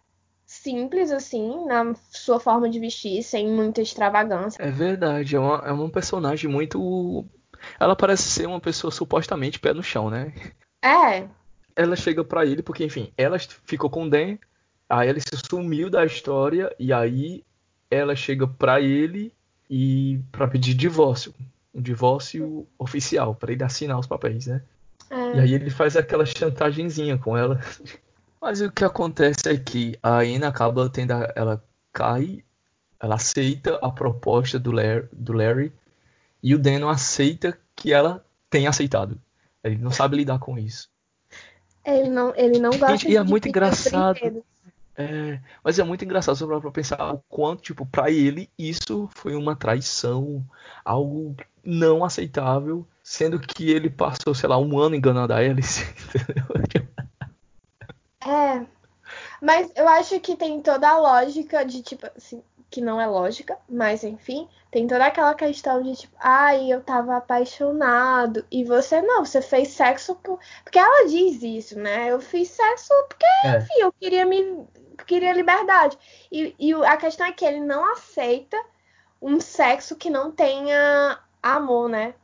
simples, 0.44 1.10
assim, 1.12 1.64
na 1.64 1.94
sua 2.10 2.40
forma 2.40 2.68
de 2.68 2.80
vestir, 2.80 3.22
sem 3.22 3.48
muita 3.48 3.80
extravagância. 3.80 4.62
É 4.62 4.70
verdade, 4.70 5.36
é 5.36 5.38
uma, 5.38 5.62
é 5.64 5.72
uma 5.72 5.88
personagem 5.88 6.50
muito. 6.50 7.24
Ela 7.78 7.96
parece 7.96 8.24
ser 8.24 8.46
uma 8.46 8.60
pessoa 8.60 8.90
supostamente 8.90 9.60
pé 9.60 9.72
no 9.72 9.82
chão, 9.82 10.10
né? 10.10 10.32
É. 10.82 11.28
Ela 11.74 11.94
chega 11.94 12.24
para 12.24 12.44
ele, 12.44 12.62
porque, 12.62 12.84
enfim, 12.84 13.12
ela 13.16 13.38
ficou 13.38 13.88
com 13.88 14.04
o 14.04 14.10
Dan, 14.10 14.38
aí 14.88 15.08
ele 15.08 15.20
se 15.20 15.36
sumiu 15.48 15.88
da 15.88 16.04
história, 16.04 16.74
e 16.78 16.92
aí 16.92 17.44
ela 17.90 18.16
chega 18.16 18.46
para 18.46 18.80
ele 18.80 19.32
e 19.70 20.20
para 20.32 20.48
pedir 20.48 20.74
divórcio 20.74 21.34
um 21.76 21.82
divórcio 21.82 22.66
oficial, 22.78 23.34
para 23.34 23.52
ele 23.52 23.62
assinar 23.62 23.98
os 23.98 24.06
papéis, 24.06 24.46
né? 24.46 24.62
É. 25.10 25.36
E 25.36 25.40
aí 25.40 25.54
ele 25.54 25.70
faz 25.70 25.96
aquela 25.96 26.24
chantagemzinha 26.24 27.18
com 27.18 27.36
ela. 27.36 27.60
Mas 28.40 28.60
o 28.60 28.70
que 28.70 28.84
acontece 28.84 29.48
é 29.48 29.56
que 29.56 29.98
a 30.02 30.24
Ina 30.24 30.48
acaba 30.48 30.88
tendo. 30.88 31.12
A, 31.12 31.32
ela 31.36 31.62
cai, 31.92 32.42
ela 32.98 33.16
aceita 33.16 33.78
a 33.82 33.90
proposta 33.90 34.58
do 34.58 34.72
Larry, 34.72 35.08
do 35.12 35.32
Larry 35.32 35.72
e 36.42 36.54
o 36.54 36.58
Dan 36.58 36.78
não 36.78 36.88
aceita 36.88 37.58
que 37.74 37.92
ela 37.92 38.24
tenha 38.48 38.70
aceitado. 38.70 39.20
Ele 39.62 39.76
não 39.76 39.90
sabe 39.90 40.16
lidar 40.16 40.38
com 40.38 40.58
isso. 40.58 40.88
Ele 41.84 42.08
não, 42.08 42.34
ele 42.36 42.58
não 42.58 42.70
gosta 42.70 42.88
Gente, 42.88 43.06
de 43.08 43.12
E 43.12 43.16
é 43.16 43.22
muito 43.22 43.48
engraçado. 43.48 44.44
É, 44.98 45.38
mas 45.62 45.78
é 45.78 45.84
muito 45.84 46.04
engraçado 46.04 46.36
sobre 46.36 46.58
pra 46.58 46.70
pensar 46.70 47.12
o 47.12 47.22
quanto, 47.28 47.62
tipo, 47.62 47.84
pra 47.84 48.10
ele 48.10 48.48
isso 48.58 49.08
foi 49.12 49.34
uma 49.34 49.54
traição, 49.54 50.42
algo 50.82 51.36
não 51.62 52.02
aceitável, 52.02 52.86
sendo 53.02 53.38
que 53.38 53.70
ele 53.70 53.90
passou, 53.90 54.34
sei 54.34 54.48
lá, 54.48 54.56
um 54.56 54.78
ano 54.78 54.96
enganando 54.96 55.34
a 55.34 55.36
Alice, 55.36 55.84
entendeu? 56.14 56.46
É. 58.24 58.66
Mas 59.42 59.70
eu 59.76 59.86
acho 59.86 60.18
que 60.20 60.34
tem 60.34 60.62
toda 60.62 60.88
a 60.88 60.98
lógica 60.98 61.62
de, 61.64 61.82
tipo, 61.82 62.06
assim, 62.16 62.42
que 62.70 62.80
não 62.80 63.00
é 63.00 63.06
lógica, 63.06 63.56
mas 63.68 64.02
enfim, 64.02 64.48
tem 64.70 64.86
toda 64.86 65.06
aquela 65.06 65.34
questão 65.34 65.82
de 65.82 65.94
tipo, 65.94 66.14
ai, 66.18 66.72
eu 66.72 66.82
tava 66.82 67.16
apaixonado 67.16 68.44
e 68.50 68.64
você 68.64 69.00
não, 69.00 69.24
você 69.24 69.40
fez 69.40 69.68
sexo 69.68 70.16
por... 70.16 70.38
porque 70.64 70.78
ela 70.78 71.06
diz 71.08 71.42
isso, 71.42 71.78
né? 71.78 72.10
Eu 72.10 72.20
fiz 72.20 72.48
sexo 72.48 72.92
porque, 73.08 73.26
é. 73.44 73.58
enfim, 73.58 73.74
eu 73.78 73.92
queria 73.92 74.26
me 74.26 74.66
queria 75.06 75.32
liberdade. 75.32 75.96
E, 76.30 76.54
e 76.58 76.74
a 76.74 76.96
questão 76.96 77.26
é 77.26 77.32
que 77.32 77.44
ele 77.44 77.60
não 77.60 77.92
aceita 77.92 78.56
um 79.20 79.40
sexo 79.40 79.96
que 79.96 80.10
não 80.10 80.30
tenha 80.30 81.18
amor, 81.42 81.88
né? 81.88 82.14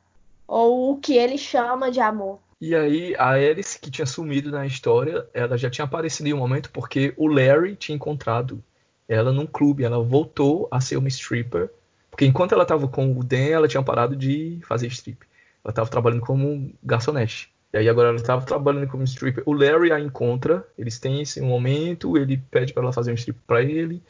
Ou 0.47 0.93
o 0.93 0.99
que 0.99 1.17
ele 1.17 1.39
chama 1.39 1.91
de 1.91 2.01
amor. 2.01 2.39
E 2.61 2.77
aí, 2.77 3.15
a 3.17 3.31
Alice, 3.31 3.79
que 3.79 3.91
tinha 3.91 4.07
sumido 4.07 4.51
na 4.51 4.65
história, 4.67 5.29
ela 5.35 5.57
já 5.57 5.69
tinha 5.69 5.85
aparecido 5.85 6.29
em 6.29 6.33
um 6.33 6.39
momento 6.39 6.71
porque 6.71 7.13
o 7.17 7.27
Larry 7.27 7.75
tinha 7.75 7.97
encontrado 7.97 8.63
ela 9.09 9.33
num 9.33 9.47
clube. 9.47 9.85
Ela 9.85 10.01
voltou 10.03 10.69
a 10.71 10.81
ser 10.81 10.97
uma 10.97 11.09
stripper. 11.09 11.71
Porque 12.11 12.25
enquanto 12.25 12.53
ela 12.53 12.63
estava 12.63 12.87
com 12.87 13.19
o 13.19 13.25
Dan, 13.25 13.49
ela 13.49 13.67
tinha 13.67 13.83
parado 13.83 14.15
de 14.15 14.61
fazer 14.65 14.87
strip. 14.89 15.27
Ela 15.65 15.73
tava 15.73 15.91
trabalhando 15.91 16.21
como 16.21 16.73
garçonete. 16.83 17.52
E 17.73 17.79
aí 17.79 17.89
agora 17.89 18.09
ela 18.09 18.19
estava 18.19 18.45
trabalhando 18.45 18.87
como 18.89 19.05
stripper. 19.05 19.43
O 19.47 19.53
Larry 19.53 19.93
a 19.93 20.01
encontra, 20.01 20.67
eles 20.77 20.99
têm 20.99 21.23
esse 21.23 21.41
momento, 21.41 22.19
ele 22.19 22.37
pede 22.51 22.73
para 22.73 22.83
ela 22.83 22.93
fazer 22.93 23.13
um 23.13 23.15
strip 23.15 23.39
para 23.47 23.63
ele. 23.63 24.03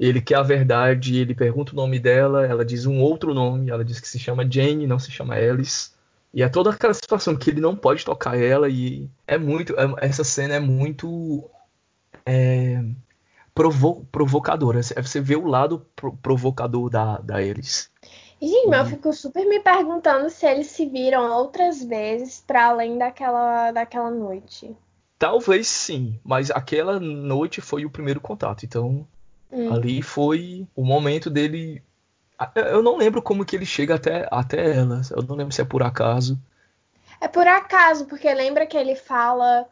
Ele 0.00 0.20
quer 0.20 0.36
a 0.36 0.42
verdade, 0.42 1.18
ele 1.18 1.34
pergunta 1.34 1.72
o 1.72 1.76
nome 1.76 1.98
dela, 1.98 2.46
ela 2.46 2.64
diz 2.64 2.86
um 2.86 3.00
outro 3.00 3.34
nome, 3.34 3.70
ela 3.70 3.84
diz 3.84 4.00
que 4.00 4.08
se 4.08 4.18
chama 4.18 4.48
Jane, 4.50 4.86
não 4.86 4.98
se 4.98 5.10
chama 5.10 5.34
Alice. 5.34 5.90
E 6.34 6.42
é 6.42 6.48
toda 6.48 6.70
aquela 6.70 6.94
situação 6.94 7.36
que 7.36 7.50
ele 7.50 7.60
não 7.60 7.76
pode 7.76 8.04
tocar 8.04 8.40
ela 8.40 8.68
e 8.68 9.08
é 9.26 9.36
muito, 9.36 9.74
é, 9.78 9.94
essa 9.98 10.24
cena 10.24 10.54
é 10.54 10.60
muito 10.60 11.48
é, 12.24 12.82
provo, 13.54 14.06
provocadora. 14.10 14.82
Você 14.82 15.20
vê 15.20 15.36
o 15.36 15.46
lado 15.46 15.86
pro, 15.94 16.16
provocador 16.16 16.88
da, 16.88 17.18
da 17.18 17.36
Alice. 17.36 17.91
Gente, 18.42 18.66
mas 18.66 18.80
eu 18.80 18.96
fico 18.96 19.12
super 19.12 19.46
me 19.46 19.60
perguntando 19.60 20.28
se 20.28 20.44
eles 20.44 20.66
se 20.66 20.84
viram 20.84 21.30
outras 21.30 21.80
vezes 21.80 22.42
para 22.44 22.66
além 22.66 22.98
daquela, 22.98 23.70
daquela 23.70 24.10
noite. 24.10 24.76
Talvez 25.16 25.68
sim, 25.68 26.18
mas 26.24 26.50
aquela 26.50 26.98
noite 26.98 27.60
foi 27.60 27.84
o 27.84 27.90
primeiro 27.90 28.20
contato, 28.20 28.64
então 28.64 29.06
hum. 29.52 29.72
ali 29.72 30.02
foi 30.02 30.66
o 30.74 30.84
momento 30.84 31.30
dele. 31.30 31.80
Eu 32.56 32.82
não 32.82 32.96
lembro 32.96 33.22
como 33.22 33.44
que 33.44 33.54
ele 33.54 33.64
chega 33.64 33.94
até, 33.94 34.26
até 34.28 34.76
ela, 34.76 35.02
eu 35.12 35.22
não 35.22 35.36
lembro 35.36 35.54
se 35.54 35.60
é 35.60 35.64
por 35.64 35.84
acaso. 35.84 36.36
É 37.20 37.28
por 37.28 37.46
acaso, 37.46 38.06
porque 38.06 38.34
lembra 38.34 38.66
que 38.66 38.76
ele 38.76 38.96
fala 38.96 39.64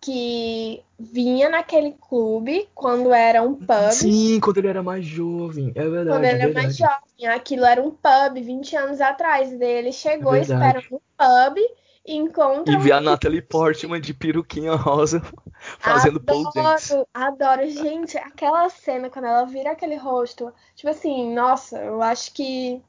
que 0.00 0.82
vinha 0.98 1.48
naquele 1.48 1.92
clube 1.92 2.68
quando 2.74 3.12
era 3.12 3.42
um 3.42 3.54
pub. 3.54 3.92
Sim, 3.92 4.40
quando 4.40 4.58
ele 4.58 4.68
era 4.68 4.82
mais 4.82 5.04
jovem, 5.04 5.72
é 5.74 5.82
verdade. 5.82 6.08
Quando 6.08 6.24
ele 6.24 6.42
era 6.42 6.52
mais 6.52 6.76
jovem, 6.76 7.26
aquilo 7.28 7.64
era 7.64 7.82
um 7.82 7.90
pub 7.90 8.42
20 8.42 8.76
anos 8.76 9.00
atrás. 9.00 9.56
Daí 9.58 9.70
ele 9.70 9.92
chegou 9.92 10.34
é 10.34 10.40
esperando 10.40 10.84
um 10.92 11.00
pub 11.16 11.58
e 12.06 12.16
encontra. 12.16 12.72
E 12.72 12.78
vê 12.78 12.92
a 12.92 13.00
Natalie 13.00 13.42
Portman 13.42 14.00
de 14.00 14.14
peruquinha 14.14 14.74
rosa 14.74 15.22
fazendo 15.78 16.20
pole 16.20 16.44
dance. 16.54 16.94
Adoro, 17.12 17.68
gente, 17.68 18.16
aquela 18.16 18.68
cena 18.70 19.10
quando 19.10 19.26
ela 19.26 19.44
vira 19.44 19.72
aquele 19.72 19.96
rosto. 19.96 20.52
Tipo 20.74 20.90
assim, 20.90 21.34
nossa, 21.34 21.76
eu 21.78 22.00
acho 22.00 22.32
que 22.32 22.82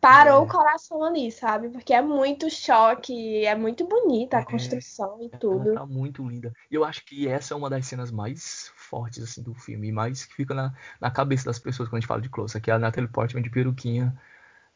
parou 0.00 0.42
é. 0.42 0.44
o 0.44 0.46
coração 0.46 1.04
ali, 1.04 1.30
sabe? 1.30 1.68
Porque 1.68 1.92
é 1.92 2.00
muito 2.00 2.48
choque, 2.48 3.44
é 3.44 3.54
muito 3.54 3.86
bonita 3.86 4.38
a 4.38 4.40
é. 4.40 4.44
construção 4.44 5.18
e 5.20 5.28
tudo. 5.28 5.70
Ela 5.70 5.80
tá 5.80 5.86
muito 5.86 6.26
linda. 6.26 6.52
E 6.70 6.74
eu 6.74 6.84
acho 6.84 7.04
que 7.04 7.28
essa 7.28 7.54
é 7.54 7.56
uma 7.56 7.68
das 7.68 7.86
cenas 7.86 8.10
mais 8.10 8.72
fortes 8.74 9.22
assim 9.22 9.42
do 9.42 9.54
filme, 9.54 9.92
mais 9.92 10.24
que 10.24 10.34
fica 10.34 10.54
na, 10.54 10.72
na 11.00 11.10
cabeça 11.10 11.44
das 11.44 11.58
pessoas 11.58 11.88
quando 11.88 11.98
a 11.98 12.00
gente 12.00 12.08
fala 12.08 12.22
de 12.22 12.28
close, 12.28 12.60
que 12.60 12.70
é 12.70 12.74
a 12.74 12.78
Natalie 12.78 13.10
Portman 13.10 13.42
de 13.42 13.50
peruquinha 13.50 14.16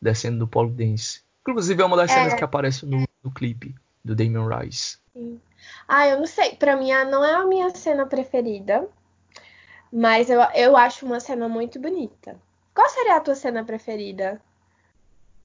descendo 0.01 0.39
do 0.39 0.49
pole 0.49 0.71
dance. 0.71 1.23
Inclusive 1.41 1.83
é 1.83 1.87
uma 1.87 1.97
das 1.97 2.11
cenas 2.11 2.35
é. 2.35 2.37
que 2.37 2.45
aparece 2.45 2.85
no, 2.85 3.07
no 3.23 3.31
clipe 3.31 3.75
do 4.05 4.15
Damien 4.15 4.47
Rice. 4.47 4.99
Sim. 5.13 5.41
Ah, 5.89 6.07
eu 6.07 6.19
não 6.19 6.27
sei. 6.27 6.57
Pra 6.57 6.77
mim 6.77 6.91
não 7.11 7.25
é 7.25 7.35
a 7.35 7.47
minha 7.47 7.71
cena 7.71 8.05
preferida, 8.05 8.87
mas 9.91 10.29
eu, 10.29 10.41
eu 10.55 10.77
acho 10.77 11.07
uma 11.07 11.21
cena 11.21 11.49
muito 11.49 11.81
bonita. 11.81 12.37
Qual 12.75 12.89
seria 12.89 13.17
a 13.17 13.21
tua 13.21 13.35
cena 13.35 13.65
preferida? 13.65 14.41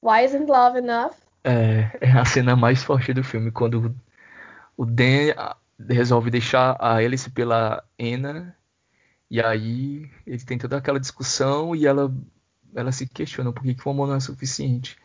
Why 0.01 0.25
isn't 0.25 0.45
love 0.45 0.77
enough? 0.77 1.13
É, 1.43 1.89
é 2.01 2.11
a 2.11 2.25
cena 2.25 2.55
mais 2.55 2.83
forte 2.83 3.13
do 3.13 3.23
filme, 3.23 3.51
quando 3.51 3.95
o 4.77 4.85
Dan 4.85 5.33
resolve 5.89 6.29
deixar 6.29 6.75
a 6.79 6.95
Alice 6.95 7.29
pela 7.29 7.83
Anna, 7.99 8.55
e 9.29 9.41
aí 9.41 10.09
ele 10.25 10.43
tem 10.43 10.57
toda 10.57 10.77
aquela 10.77 10.99
discussão 10.99 11.75
e 11.75 11.85
ela, 11.85 12.11
ela 12.75 12.91
se 12.91 13.07
questiona 13.07 13.51
por 13.51 13.63
que, 13.63 13.75
que 13.75 13.87
o 13.87 13.91
amor 13.91 14.07
não 14.07 14.15
é 14.15 14.19
suficiente. 14.19 14.97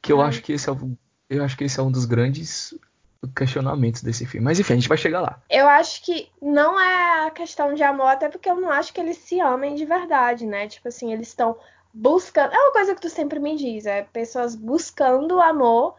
Que 0.00 0.12
eu 0.12 0.22
acho 0.22 0.42
que 0.42 0.52
esse 0.52 0.68
é 0.68 0.72
o, 0.72 0.96
eu 1.28 1.44
acho 1.44 1.56
que 1.56 1.64
esse 1.64 1.78
é 1.78 1.82
um 1.82 1.90
dos 1.90 2.04
grandes 2.04 2.72
questionamentos 3.34 4.02
desse 4.02 4.24
filme. 4.24 4.44
Mas 4.44 4.58
enfim, 4.58 4.74
a 4.74 4.76
gente 4.76 4.88
vai 4.88 4.96
chegar 4.96 5.20
lá. 5.20 5.42
Eu 5.50 5.68
acho 5.68 6.02
que 6.02 6.28
não 6.40 6.80
é 6.80 7.26
a 7.26 7.30
questão 7.30 7.74
de 7.74 7.82
amor, 7.82 8.08
até 8.08 8.28
porque 8.28 8.48
eu 8.48 8.56
não 8.56 8.70
acho 8.70 8.92
que 8.92 9.00
eles 9.00 9.18
se 9.18 9.40
amem 9.40 9.74
de 9.74 9.84
verdade, 9.84 10.46
né? 10.46 10.68
Tipo 10.68 10.88
assim, 10.88 11.12
eles 11.12 11.28
estão 11.28 11.56
buscando. 11.96 12.52
É 12.52 12.58
uma 12.58 12.72
coisa 12.72 12.94
que 12.94 13.00
tu 13.00 13.08
sempre 13.08 13.40
me 13.40 13.56
diz, 13.56 13.86
é 13.86 14.02
pessoas 14.02 14.54
buscando 14.54 15.40
amor 15.40 15.94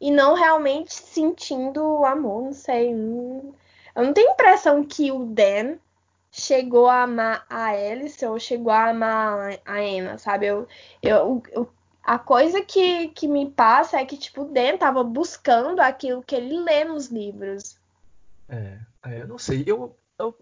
e 0.00 0.10
não 0.10 0.34
realmente 0.34 0.94
sentindo 0.94 1.82
o 1.82 2.04
amor, 2.04 2.44
não 2.44 2.52
sei. 2.52 2.92
Eu 2.92 4.04
não 4.04 4.12
tenho 4.12 4.30
impressão 4.30 4.84
que 4.84 5.10
o 5.10 5.24
Dan 5.24 5.76
chegou 6.30 6.88
a 6.88 7.02
amar 7.02 7.44
a 7.50 7.66
Alice 7.70 8.24
ou 8.24 8.38
chegou 8.38 8.72
a 8.72 8.90
amar 8.90 9.58
a 9.66 9.74
Anna, 9.78 10.16
sabe? 10.16 10.46
Eu, 10.46 10.66
eu, 11.02 11.42
eu, 11.50 11.68
a 12.02 12.18
coisa 12.18 12.62
que, 12.62 13.08
que 13.08 13.26
me 13.26 13.50
passa 13.50 13.98
é 13.98 14.06
que, 14.06 14.16
tipo, 14.16 14.42
o 14.42 14.48
Dan 14.48 14.76
tava 14.76 15.02
buscando 15.02 15.80
aquilo 15.80 16.22
que 16.22 16.36
ele 16.36 16.56
lê 16.60 16.84
nos 16.84 17.08
livros. 17.08 17.76
É, 18.48 18.78
é 19.06 19.22
eu 19.22 19.28
não 19.28 19.38
sei. 19.38 19.64
Eu, 19.66 19.94
eu, 20.18 20.34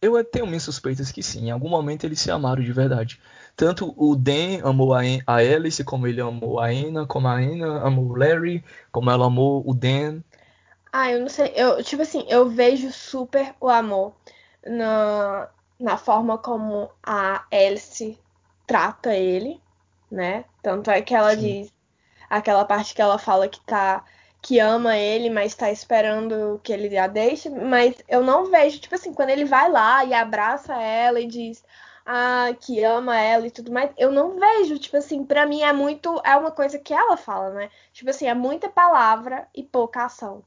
eu 0.00 0.22
tenho 0.24 0.46
minhas 0.46 0.62
suspeitas 0.62 1.10
que 1.10 1.22
sim, 1.22 1.46
em 1.46 1.50
algum 1.50 1.68
momento 1.68 2.04
eles 2.04 2.20
se 2.20 2.30
amaram 2.30 2.62
de 2.62 2.72
verdade. 2.72 3.20
Tanto 3.56 3.94
o 3.96 4.14
Dan 4.14 4.60
amou 4.62 4.94
a, 4.94 5.00
a 5.26 5.36
Alice, 5.36 5.82
como 5.84 6.06
ele 6.06 6.20
amou 6.20 6.60
a 6.60 6.66
Anna, 6.66 7.06
como 7.06 7.26
a 7.26 7.34
Anna 7.34 7.82
amou 7.82 8.06
o 8.06 8.16
Larry, 8.16 8.64
como 8.92 9.10
ela 9.10 9.26
amou 9.26 9.62
o 9.66 9.74
Dan. 9.74 10.20
Ah, 10.92 11.10
eu 11.10 11.20
não 11.20 11.28
sei. 11.28 11.52
Eu, 11.54 11.82
tipo 11.82 12.02
assim, 12.02 12.24
eu 12.28 12.48
vejo 12.48 12.92
super 12.92 13.54
o 13.60 13.68
amor 13.68 14.14
na, 14.66 15.48
na 15.78 15.96
forma 15.96 16.38
como 16.38 16.90
a 17.02 17.44
Alice 17.52 18.18
trata 18.66 19.14
ele, 19.14 19.60
né? 20.10 20.44
Tanto 20.62 20.90
é 20.90 21.00
que 21.00 21.14
ela 21.14 21.34
Sim. 21.34 21.62
diz 21.62 21.72
aquela 22.28 22.64
parte 22.64 22.94
que 22.94 23.00
ela 23.00 23.18
fala 23.18 23.48
que 23.48 23.60
tá 23.60 24.04
que 24.46 24.60
ama 24.60 24.96
ele, 24.96 25.28
mas 25.28 25.56
tá 25.56 25.72
esperando 25.72 26.60
que 26.62 26.72
ele 26.72 26.96
a 26.96 27.08
deixe, 27.08 27.50
mas 27.50 27.96
eu 28.08 28.22
não 28.22 28.46
vejo, 28.46 28.78
tipo 28.78 28.94
assim, 28.94 29.12
quando 29.12 29.30
ele 29.30 29.44
vai 29.44 29.68
lá 29.68 30.04
e 30.04 30.14
abraça 30.14 30.72
ela 30.80 31.20
e 31.20 31.26
diz: 31.26 31.64
ah, 32.06 32.54
que 32.60 32.84
ama 32.84 33.18
ela 33.18 33.48
e 33.48 33.50
tudo 33.50 33.72
mais, 33.72 33.90
eu 33.98 34.12
não 34.12 34.38
vejo, 34.38 34.78
tipo 34.78 34.96
assim, 34.96 35.24
para 35.24 35.46
mim 35.46 35.62
é 35.62 35.72
muito, 35.72 36.20
é 36.24 36.36
uma 36.36 36.52
coisa 36.52 36.78
que 36.78 36.94
ela 36.94 37.16
fala, 37.16 37.50
né? 37.50 37.70
Tipo 37.92 38.10
assim, 38.10 38.26
é 38.26 38.34
muita 38.34 38.68
palavra 38.68 39.48
e 39.52 39.64
pouca 39.64 40.04
ação. 40.04 40.44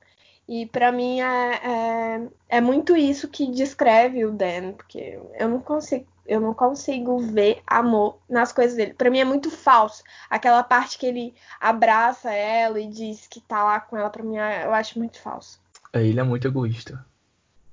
E 0.48 0.66
para 0.66 0.94
mim 0.94 1.20
é, 1.20 1.52
é, 1.56 2.58
é, 2.58 2.62
muito 2.62 2.96
isso 2.96 3.28
que 3.28 3.48
descreve 3.48 4.26
o 4.26 4.32
Dan, 4.32 4.74
porque 4.74 5.20
eu 5.38 5.50
não 5.50 5.60
consigo, 5.60 6.08
eu 6.30 6.40
não 6.40 6.54
consigo 6.54 7.18
ver 7.18 7.62
amor 7.66 8.20
nas 8.30 8.54
coisas 8.54 8.78
dele. 8.78 8.94
Para 8.94 9.10
mim 9.10 9.20
é 9.20 9.26
muito 9.26 9.50
falso. 9.50 10.04
Aquela 10.30 10.64
parte 10.64 11.00
que 11.00 11.08
ele 11.08 11.34
abraça 11.60 12.32
ela 12.32 12.80
e 12.80 12.88
diz 12.88 13.26
que 13.28 13.42
tá 13.42 13.64
lá 13.64 13.80
com 13.80 13.98
ela, 13.98 14.12
para 14.12 14.24
mim 14.24 14.38
eu 14.38 14.72
acho 14.72 15.00
muito 15.00 15.20
falso. 15.20 15.60
É, 15.92 16.06
ele 16.06 16.20
é 16.20 16.24
muito 16.24 16.48
egoísta. 16.48 17.04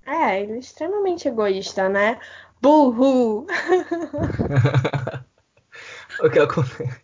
É, 0.06 0.42
ele 0.42 0.52
é 0.52 0.58
extremamente 0.58 1.28
egoísta, 1.28 1.90
né? 1.90 2.18
Burro! 2.62 3.46
o 6.24 6.30
que 6.30 6.38
acontece? 6.38 6.98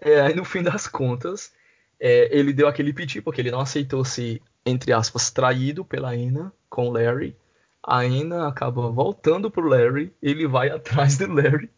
É, 0.00 0.20
aí 0.20 0.34
no 0.34 0.44
fim 0.44 0.62
das 0.62 0.86
contas, 0.86 1.52
é, 1.98 2.28
ele 2.30 2.52
deu 2.52 2.68
aquele 2.68 2.92
piti, 2.92 3.20
porque 3.20 3.40
ele 3.40 3.50
não 3.50 3.60
aceitou 3.60 4.04
ser, 4.04 4.40
entre 4.64 4.92
aspas, 4.92 5.32
traído 5.32 5.84
pela 5.84 6.10
Ana 6.10 6.52
com 6.70 6.88
o 6.88 6.92
Larry. 6.92 7.36
A 7.84 8.00
Ana 8.00 8.46
acaba 8.46 8.90
voltando 8.90 9.50
pro 9.50 9.66
Larry, 9.68 10.14
ele 10.22 10.46
vai 10.46 10.70
atrás 10.70 11.18
do 11.18 11.32
Larry. 11.32 11.68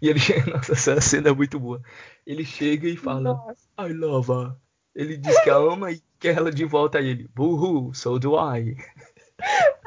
E 0.00 0.08
ele 0.08 0.18
chega. 0.18 0.50
Nossa, 0.54 0.72
essa 0.72 1.00
cena 1.00 1.30
é 1.30 1.32
muito 1.32 1.58
boa. 1.58 1.82
Ele 2.26 2.44
chega 2.44 2.88
e 2.88 2.96
fala: 2.96 3.20
Nossa. 3.20 3.68
I 3.78 3.92
love 3.92 4.30
her. 4.30 4.52
Ele 4.94 5.16
diz 5.16 5.40
que 5.42 5.50
a 5.50 5.56
ama 5.56 5.92
e 5.92 6.02
quer 6.18 6.36
ela 6.36 6.50
de 6.50 6.64
volta 6.64 6.98
a 6.98 7.02
ele. 7.02 7.28
Burro, 7.34 7.94
so 7.94 8.18
do 8.18 8.34
I. 8.36 8.76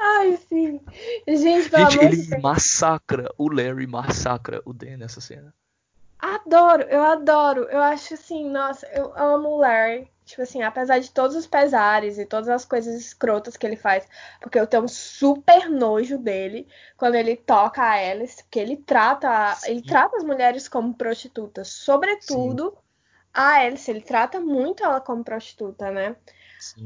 Ai, 0.00 0.38
sim. 0.48 0.80
Gente, 1.28 1.68
pelo 1.68 1.90
Gente, 1.90 2.04
ele 2.04 2.16
de 2.16 2.38
massacra, 2.40 3.30
o 3.36 3.52
Larry 3.52 3.86
massacra 3.86 4.62
o 4.64 4.72
Dan 4.72 4.96
nessa 4.96 5.20
cena. 5.20 5.54
Adoro, 6.18 6.82
eu 6.84 7.02
adoro. 7.02 7.64
Eu 7.64 7.80
acho 7.80 8.14
assim, 8.14 8.48
nossa, 8.48 8.86
eu 8.86 9.12
amo 9.16 9.50
o 9.50 9.58
Larry. 9.58 10.08
Tipo 10.32 10.40
assim, 10.40 10.62
apesar 10.62 10.98
de 10.98 11.10
todos 11.10 11.36
os 11.36 11.46
pesares 11.46 12.16
e 12.16 12.24
todas 12.24 12.48
as 12.48 12.64
coisas 12.64 12.98
escrotas 12.98 13.54
que 13.54 13.66
ele 13.66 13.76
faz, 13.76 14.08
porque 14.40 14.58
eu 14.58 14.66
tenho 14.66 14.84
um 14.84 14.88
super 14.88 15.68
nojo 15.68 16.16
dele 16.16 16.66
quando 16.96 17.16
ele 17.16 17.36
toca 17.36 17.82
a 17.82 17.92
Alice, 17.92 18.42
porque 18.42 18.58
ele 18.58 18.78
trata, 18.78 19.54
Sim. 19.56 19.72
ele 19.72 19.82
trata 19.82 20.16
as 20.16 20.24
mulheres 20.24 20.68
como 20.68 20.94
prostitutas, 20.94 21.68
sobretudo 21.68 22.70
Sim. 22.70 22.76
a 23.34 23.56
Alice, 23.56 23.90
ele 23.90 24.00
trata 24.00 24.40
muito 24.40 24.82
ela 24.82 25.02
como 25.02 25.22
prostituta, 25.22 25.90
né? 25.90 26.16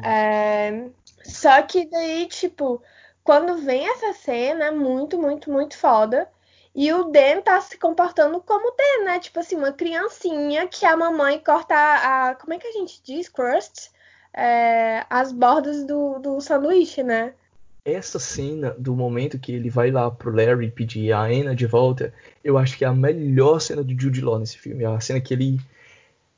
É, 0.03 0.91
só 1.25 1.63
que 1.63 1.89
daí, 1.89 2.27
tipo, 2.27 2.83
quando 3.23 3.59
vem 3.59 3.89
essa 3.89 4.13
cena, 4.13 4.65
é 4.65 4.71
muito, 4.73 5.23
muito, 5.23 5.53
muito 5.53 5.79
foda. 5.79 6.29
E 6.77 6.93
o 6.93 7.05
Dan 7.05 7.41
tá 7.41 7.59
se 7.63 7.79
comportando 7.79 8.39
como 8.43 8.71
Dan, 8.77 9.05
né? 9.07 9.19
Tipo 9.19 9.41
assim, 9.41 9.57
uma 9.57 9.73
criancinha 9.73 10.69
que 10.69 10.85
a 10.85 10.95
mamãe 10.95 11.41
corta 11.41 11.75
a. 11.75 12.35
como 12.35 12.53
é 12.53 12.59
que 12.59 12.67
a 12.67 12.73
gente 12.73 13.01
diz? 13.03 13.31
Crust? 13.31 13.91
É, 14.35 15.07
as 15.09 15.33
bordas 15.33 15.87
do, 15.87 16.19
do 16.19 16.39
sanduíche, 16.39 17.03
né? 17.03 17.33
Essa 17.83 18.19
cena 18.19 18.77
do 18.79 18.95
momento 18.95 19.39
que 19.39 19.53
ele 19.53 19.71
vai 19.71 19.91
lá 19.91 20.11
pro 20.11 20.31
Larry 20.31 20.71
pedir 20.71 21.13
a 21.13 21.23
Anna 21.23 21.57
de 21.57 21.65
volta, 21.67 22.13
eu 22.45 22.59
acho 22.59 22.77
que 22.77 22.85
é 22.85 22.89
a 22.89 22.93
melhor 22.93 23.59
cena 23.59 23.83
do 23.83 23.99
Jude 23.99 24.21
Law 24.21 24.39
nesse 24.39 24.59
filme. 24.59 24.85
É 24.85 24.87
a 24.87 25.01
cena 25.01 25.19
que 25.19 25.33
ele. 25.33 25.59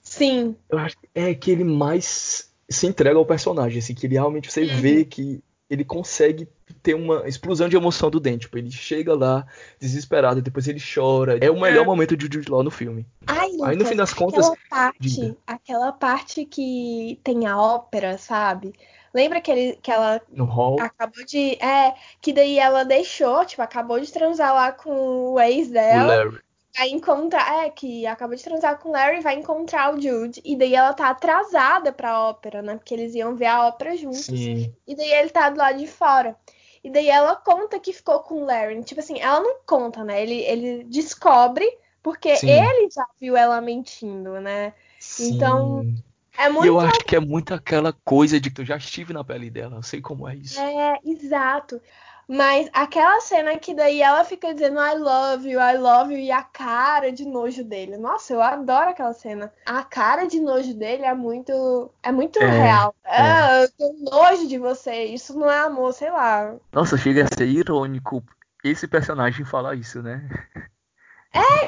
Sim. 0.00 0.54
Eu 0.70 0.78
acho 0.78 0.96
que 0.98 1.08
é 1.16 1.34
que 1.34 1.50
ele 1.50 1.64
mais 1.64 2.48
se 2.68 2.86
entrega 2.86 3.18
ao 3.18 3.26
personagem, 3.26 3.80
assim, 3.80 3.92
que 3.92 4.06
ele 4.06 4.14
realmente 4.14 4.52
você 4.52 4.66
vê 4.66 5.04
que 5.04 5.42
ele 5.70 5.84
consegue 5.84 6.48
ter 6.82 6.94
uma 6.94 7.26
explosão 7.28 7.68
de 7.68 7.76
emoção 7.76 8.10
do 8.10 8.18
dente. 8.20 8.40
Tipo, 8.40 8.58
ele 8.58 8.70
chega 8.70 9.14
lá 9.14 9.46
desesperado, 9.80 10.40
depois 10.40 10.66
ele 10.68 10.80
chora. 10.80 11.38
É 11.40 11.50
o 11.50 11.60
melhor 11.60 11.82
É. 11.82 11.86
momento 11.86 12.16
de 12.16 12.24
Jude 12.24 12.50
Law 12.50 12.62
no 12.62 12.70
filme. 12.70 13.06
Ai, 13.26 13.50
Aí 13.64 13.76
no 13.76 13.84
fim 13.84 13.96
das 13.96 14.12
contas, 14.14 14.46
aquela 14.46 14.56
parte, 14.70 15.36
aquela 15.46 15.92
parte 15.92 16.44
que 16.44 17.20
tem 17.22 17.46
a 17.46 17.58
ópera, 17.60 18.16
sabe? 18.18 18.72
Lembra 19.12 19.40
que, 19.40 19.50
ele, 19.50 19.78
que 19.82 19.90
ela 19.90 20.20
no 20.30 20.44
hall, 20.44 20.80
acabou 20.80 21.24
de. 21.24 21.54
É, 21.54 21.94
que 22.20 22.32
daí 22.32 22.58
ela 22.58 22.84
deixou, 22.84 23.44
tipo, 23.44 23.62
acabou 23.62 23.98
de 23.98 24.12
transar 24.12 24.54
lá 24.54 24.70
com 24.70 25.32
o 25.32 25.40
ex 25.40 25.68
o 25.68 25.72
dela. 25.72 26.16
Larry. 26.16 26.38
Vai 26.78 26.90
encontrar. 26.90 27.64
É, 27.64 27.70
que 27.70 28.06
acabou 28.06 28.36
de 28.36 28.42
transar 28.42 28.78
com 28.78 28.90
o 28.90 28.92
Larry, 28.92 29.20
vai 29.20 29.34
encontrar 29.34 29.92
o 29.92 30.00
Jude. 30.00 30.40
E 30.44 30.56
daí 30.56 30.74
ela 30.74 30.94
tá 30.94 31.10
atrasada 31.10 31.92
pra 31.92 32.20
ópera, 32.28 32.62
né? 32.62 32.76
Porque 32.76 32.94
eles 32.94 33.14
iam 33.14 33.34
ver 33.34 33.46
a 33.46 33.66
ópera 33.66 33.96
juntos. 33.96 34.24
Sim. 34.26 34.72
E 34.86 34.94
daí 34.94 35.10
ele 35.12 35.30
tá 35.30 35.50
do 35.50 35.58
lado 35.58 35.78
de 35.78 35.86
fora. 35.86 36.36
E 36.82 36.90
daí 36.90 37.08
ela 37.08 37.34
conta 37.34 37.80
que 37.80 37.92
ficou 37.92 38.20
com 38.20 38.42
o 38.42 38.44
Larry. 38.44 38.82
Tipo 38.84 39.00
assim, 39.00 39.18
ela 39.18 39.40
não 39.40 39.56
conta, 39.66 40.04
né? 40.04 40.22
Ele, 40.22 40.40
ele 40.42 40.84
descobre, 40.84 41.66
porque 42.02 42.36
Sim. 42.36 42.50
ele 42.50 42.88
já 42.90 43.04
viu 43.20 43.36
ela 43.36 43.60
mentindo, 43.60 44.40
né? 44.40 44.72
Então, 45.20 45.82
Sim. 45.82 46.02
É 46.38 46.46
E 46.46 46.52
muito. 46.52 46.66
eu 46.68 46.78
acho 46.78 47.00
que 47.00 47.16
é 47.16 47.20
muito 47.20 47.52
aquela 47.52 47.92
coisa 48.04 48.38
de 48.38 48.48
que 48.48 48.60
eu 48.60 48.64
já 48.64 48.76
estive 48.76 49.12
na 49.12 49.24
pele 49.24 49.50
dela, 49.50 49.76
eu 49.76 49.82
sei 49.82 50.00
como 50.00 50.28
é 50.28 50.36
isso. 50.36 50.60
É, 50.60 50.96
exato. 51.04 51.82
Mas 52.28 52.68
aquela 52.74 53.18
cena 53.22 53.58
que 53.58 53.72
daí 53.72 54.02
ela 54.02 54.22
fica 54.22 54.52
dizendo 54.52 54.78
I 54.78 54.94
love 54.98 55.48
you, 55.48 55.58
I 55.58 55.78
love 55.78 56.12
you, 56.12 56.20
e 56.20 56.30
a 56.30 56.42
cara 56.42 57.10
de 57.10 57.24
nojo 57.24 57.64
dele. 57.64 57.96
Nossa, 57.96 58.34
eu 58.34 58.42
adoro 58.42 58.90
aquela 58.90 59.14
cena. 59.14 59.50
A 59.64 59.82
cara 59.82 60.26
de 60.26 60.38
nojo 60.38 60.74
dele 60.74 61.04
é 61.04 61.14
muito. 61.14 61.90
É 62.02 62.12
muito 62.12 62.38
É, 62.38 62.46
real. 62.46 62.94
é. 63.04 63.22
Ah, 63.22 63.62
eu 63.62 63.70
tenho 63.70 64.10
nojo 64.10 64.46
de 64.46 64.58
você. 64.58 65.04
Isso 65.04 65.38
não 65.38 65.50
é 65.50 65.58
amor, 65.60 65.94
sei 65.94 66.10
lá. 66.10 66.54
Nossa, 66.70 66.98
chega 66.98 67.24
a 67.24 67.34
ser 67.34 67.46
irônico 67.46 68.22
esse 68.62 68.86
personagem 68.86 69.46
falar 69.46 69.74
isso, 69.74 70.02
né? 70.02 70.28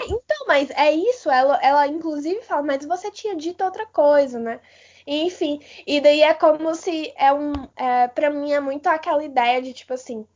Então, 0.07 0.47
mas 0.47 0.71
é 0.71 0.93
isso, 0.93 1.31
ela, 1.31 1.59
ela 1.63 1.87
inclusive 1.87 2.43
fala, 2.43 2.63
mas 2.63 2.85
você 2.85 3.11
tinha 3.11 3.37
dito 3.37 3.65
outra 3.65 3.87
coisa, 3.87 4.39
né? 4.39 4.61
Enfim, 5.07 5.61
e 5.87 6.01
daí 6.01 6.23
é 6.23 6.35
como 6.35 6.75
se 6.75 7.13
é 7.17 7.33
um, 7.33 7.53
é, 7.77 8.09
para 8.09 8.31
mim 8.31 8.53
é 8.53 8.61
muito 8.61 8.87
aquela 8.89 9.25
ideia 9.25 9.63
de 9.63 9.73
tipo 9.73 9.95
assim, 9.95 10.27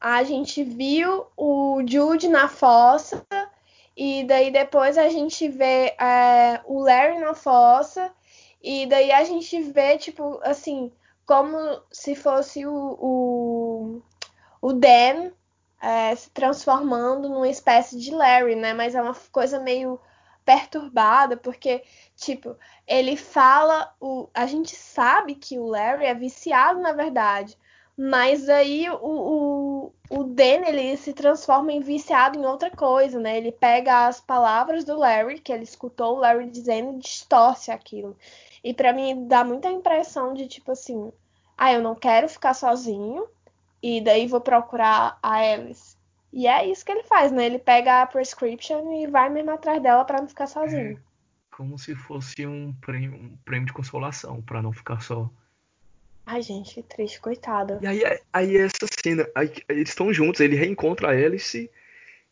a 0.00 0.22
gente 0.24 0.62
viu 0.62 1.26
o 1.36 1.82
Jude 1.86 2.28
na 2.28 2.48
fossa 2.48 3.24
e 3.96 4.24
daí 4.24 4.50
depois 4.50 4.98
a 4.98 5.08
gente 5.08 5.48
vê 5.48 5.94
é, 5.98 6.60
o 6.64 6.80
Larry 6.80 7.18
na 7.18 7.34
fossa 7.34 8.12
e 8.62 8.86
daí 8.86 9.10
a 9.12 9.24
gente 9.24 9.60
vê 9.62 9.96
tipo 9.98 10.40
assim 10.42 10.92
como 11.24 11.56
se 11.90 12.14
fosse 12.14 12.66
o, 12.66 12.72
o, 12.72 14.02
o 14.62 14.72
Dan 14.72 15.32
é, 15.80 16.14
se 16.14 16.30
transformando 16.30 17.28
numa 17.28 17.48
espécie 17.48 17.98
de 17.98 18.10
Larry, 18.10 18.54
né? 18.54 18.72
Mas 18.72 18.94
é 18.94 19.02
uma 19.02 19.14
coisa 19.30 19.58
meio 19.58 20.00
perturbada, 20.44 21.36
porque, 21.36 21.82
tipo, 22.14 22.56
ele 22.86 23.16
fala. 23.16 23.92
O... 24.00 24.28
A 24.32 24.46
gente 24.46 24.74
sabe 24.74 25.34
que 25.34 25.58
o 25.58 25.66
Larry 25.66 26.06
é 26.06 26.14
viciado, 26.14 26.80
na 26.80 26.92
verdade. 26.92 27.58
Mas 27.96 28.48
aí 28.48 28.88
o, 28.90 28.98
o, 29.00 29.92
o 30.10 30.24
Dan 30.24 30.66
ele 30.66 30.96
se 30.98 31.14
transforma 31.14 31.72
em 31.72 31.80
viciado 31.80 32.38
em 32.38 32.44
outra 32.44 32.70
coisa, 32.70 33.18
né? 33.18 33.38
Ele 33.38 33.50
pega 33.50 34.06
as 34.06 34.20
palavras 34.20 34.84
do 34.84 34.98
Larry, 34.98 35.40
que 35.40 35.50
ele 35.50 35.64
escutou 35.64 36.16
o 36.16 36.18
Larry 36.20 36.50
dizendo, 36.50 36.96
e 36.96 37.00
distorce 37.00 37.70
aquilo. 37.70 38.14
E 38.62 38.74
para 38.74 38.92
mim 38.92 39.26
dá 39.26 39.42
muita 39.42 39.70
impressão 39.70 40.34
de 40.34 40.46
tipo 40.46 40.72
assim, 40.72 41.10
ah, 41.56 41.72
eu 41.72 41.80
não 41.80 41.94
quero 41.94 42.28
ficar 42.28 42.52
sozinho, 42.52 43.26
e 43.82 44.00
daí 44.00 44.26
vou 44.26 44.40
procurar 44.40 45.18
a 45.22 45.36
Alice. 45.36 45.96
E 46.32 46.46
é 46.46 46.66
isso 46.66 46.84
que 46.84 46.92
ele 46.92 47.04
faz, 47.04 47.32
né? 47.32 47.46
Ele 47.46 47.58
pega 47.58 48.02
a 48.02 48.06
prescription 48.06 48.92
e 48.92 49.06
vai 49.06 49.30
mesmo 49.30 49.52
atrás 49.52 49.82
dela 49.82 50.04
para 50.04 50.20
não 50.20 50.28
ficar 50.28 50.46
sozinho. 50.46 51.00
Como 51.50 51.78
se 51.78 51.94
fosse 51.94 52.46
um 52.46 52.74
prêmio, 52.74 53.14
um 53.14 53.36
prêmio 53.42 53.66
de 53.66 53.72
consolação, 53.72 54.42
pra 54.42 54.60
não 54.60 54.72
ficar 54.72 55.00
só. 55.00 55.30
Ai, 56.26 56.42
gente, 56.42 56.74
que 56.74 56.82
triste, 56.82 57.20
coitada. 57.20 57.78
E 57.80 57.86
aí, 57.86 58.02
aí 58.32 58.56
essa 58.56 58.86
cena, 59.00 59.26
aí, 59.32 59.52
eles 59.68 59.90
estão 59.90 60.12
juntos, 60.12 60.40
ele 60.40 60.56
reencontra 60.56 61.08
a 61.08 61.12
Alice, 61.12 61.70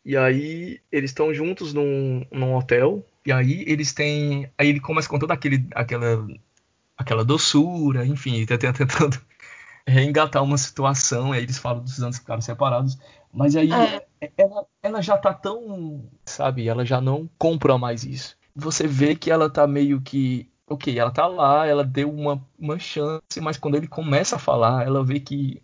e 0.03 0.17
aí 0.17 0.81
eles 0.91 1.11
estão 1.11 1.33
juntos 1.33 1.73
num, 1.73 2.25
num 2.29 2.53
hotel, 2.55 3.03
e 3.25 3.31
aí 3.31 3.63
eles 3.65 3.93
têm. 3.93 4.51
Aí 4.57 4.67
ele 4.67 4.81
começa 4.81 5.07
com 5.07 5.17
toda 5.17 5.33
aquele, 5.33 5.65
aquela, 5.73 6.27
aquela 6.97 7.23
doçura, 7.23 8.05
enfim, 8.05 8.35
ele 8.35 8.45
tá 8.45 8.57
tentando 8.73 9.17
reengatar 9.87 10.43
uma 10.43 10.57
situação, 10.57 11.31
aí 11.31 11.43
eles 11.43 11.57
falam 11.57 11.83
dos 11.83 12.01
anos 12.01 12.17
que 12.17 12.23
ficaram 12.23 12.41
separados, 12.41 12.97
mas 13.31 13.55
aí 13.55 13.71
É. 13.71 14.31
ela, 14.37 14.65
ela 14.81 15.01
já 15.01 15.17
tá 15.17 15.33
tão, 15.33 16.03
sabe, 16.25 16.67
ela 16.67 16.83
já 16.83 16.99
não 16.99 17.29
compra 17.37 17.77
mais 17.77 18.03
isso. 18.03 18.35
Você 18.55 18.87
vê 18.87 19.15
que 19.15 19.29
ela 19.29 19.49
tá 19.49 19.67
meio 19.67 20.01
que, 20.01 20.49
ok, 20.67 20.97
ela 20.97 21.11
tá 21.11 21.27
lá, 21.27 21.65
ela 21.65 21.83
deu 21.83 22.11
uma, 22.11 22.41
uma 22.57 22.79
chance, 22.79 23.39
mas 23.41 23.57
quando 23.57 23.75
ele 23.75 23.87
começa 23.87 24.35
a 24.35 24.39
falar, 24.39 24.85
ela 24.85 25.03
vê 25.03 25.19
que 25.19 25.61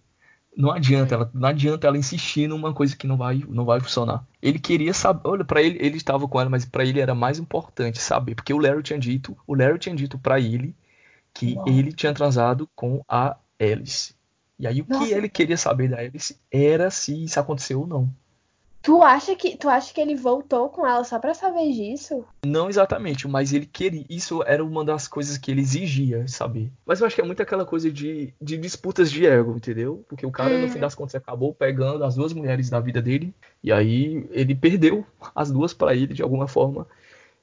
não 0.55 0.71
adianta, 0.71 1.15
ela, 1.15 1.31
não 1.33 1.47
adianta 1.47 1.87
ela 1.87 1.97
insistir 1.97 2.47
numa 2.47 2.73
coisa 2.73 2.95
que 2.95 3.07
não 3.07 3.17
vai, 3.17 3.43
não 3.47 3.65
vai 3.65 3.79
funcionar. 3.79 4.25
Ele 4.41 4.59
queria 4.59 4.93
saber, 4.93 5.21
olha, 5.23 5.45
para 5.45 5.61
ele, 5.61 5.77
ele 5.81 5.97
estava 5.97 6.27
com 6.27 6.39
ela, 6.39 6.49
mas 6.49 6.65
para 6.65 6.83
ele 6.83 6.99
era 6.99 7.15
mais 7.15 7.39
importante 7.39 7.99
saber, 7.99 8.35
porque 8.35 8.53
o 8.53 8.59
Larry 8.59 8.83
tinha 8.83 8.99
dito, 8.99 9.35
o 9.47 9.55
Larry 9.55 9.79
tinha 9.79 9.95
dito 9.95 10.19
para 10.19 10.39
ele 10.39 10.75
que 11.33 11.55
Nossa. 11.55 11.69
ele 11.69 11.93
tinha 11.93 12.13
transado 12.13 12.69
com 12.75 13.03
a 13.07 13.37
Alice. 13.59 14.13
E 14.59 14.67
aí 14.67 14.81
o 14.81 14.85
que 14.85 14.91
Nossa. 14.93 15.15
ele 15.15 15.29
queria 15.29 15.57
saber 15.57 15.89
da 15.89 15.99
Alice 15.99 16.37
era 16.51 16.91
se 16.91 17.23
isso 17.23 17.39
aconteceu 17.39 17.81
ou 17.81 17.87
não. 17.87 18.13
Tu 18.82 19.02
acha 19.04 19.36
que 19.36 19.56
tu 19.58 19.70
acha 19.70 19.94
que 19.94 20.02
ele 20.02 20.15
voltou 20.15 20.70
com 20.70 20.86
ela 20.86 21.04
só 21.04 21.20
pra 21.20 21.34
saber 21.34 21.72
disso? 21.72 22.26
Não 22.44 22.67
exatamente, 22.67 23.28
mas 23.28 23.54
ele 23.54 23.67
queria. 23.67 24.04
Isso 24.10 24.41
era 24.44 24.63
uma 24.65 24.84
das 24.84 25.08
coisas 25.08 25.38
que 25.38 25.52
ele 25.52 25.62
exigia 25.62 26.28
saber. 26.28 26.72
Mas 26.86 27.00
eu 27.00 27.06
acho 27.06 27.15
que 27.15 27.22
é 27.22 27.26
muito 27.26 27.41
aquela 27.41 27.65
coisa 27.65 27.91
de, 27.91 28.34
de 28.41 28.58
disputas 28.58 29.12
de 29.12 29.26
ego, 29.28 29.56
entendeu? 29.56 30.04
Porque 30.10 30.26
o 30.26 30.32
cara, 30.32 30.58
no 30.58 30.65
Hum. 30.65 30.70
fim 30.70 30.80
das 30.80 30.96
contas, 30.96 31.13
acabou 31.15 31.54
pegando 31.54 32.04
as 32.04 32.15
duas 32.15 32.34
mulheres 32.34 32.70
da 32.70 32.80
vida 32.80 33.00
dele. 33.02 33.32
E 33.63 33.72
aí 33.72 34.28
ele 34.32 34.56
perdeu 34.56 35.06
as 35.36 35.52
duas 35.52 35.72
pra 35.74 35.94
ele 35.96 36.13
de 36.15 36.24
alguma 36.24 36.48
forma. 36.48 36.88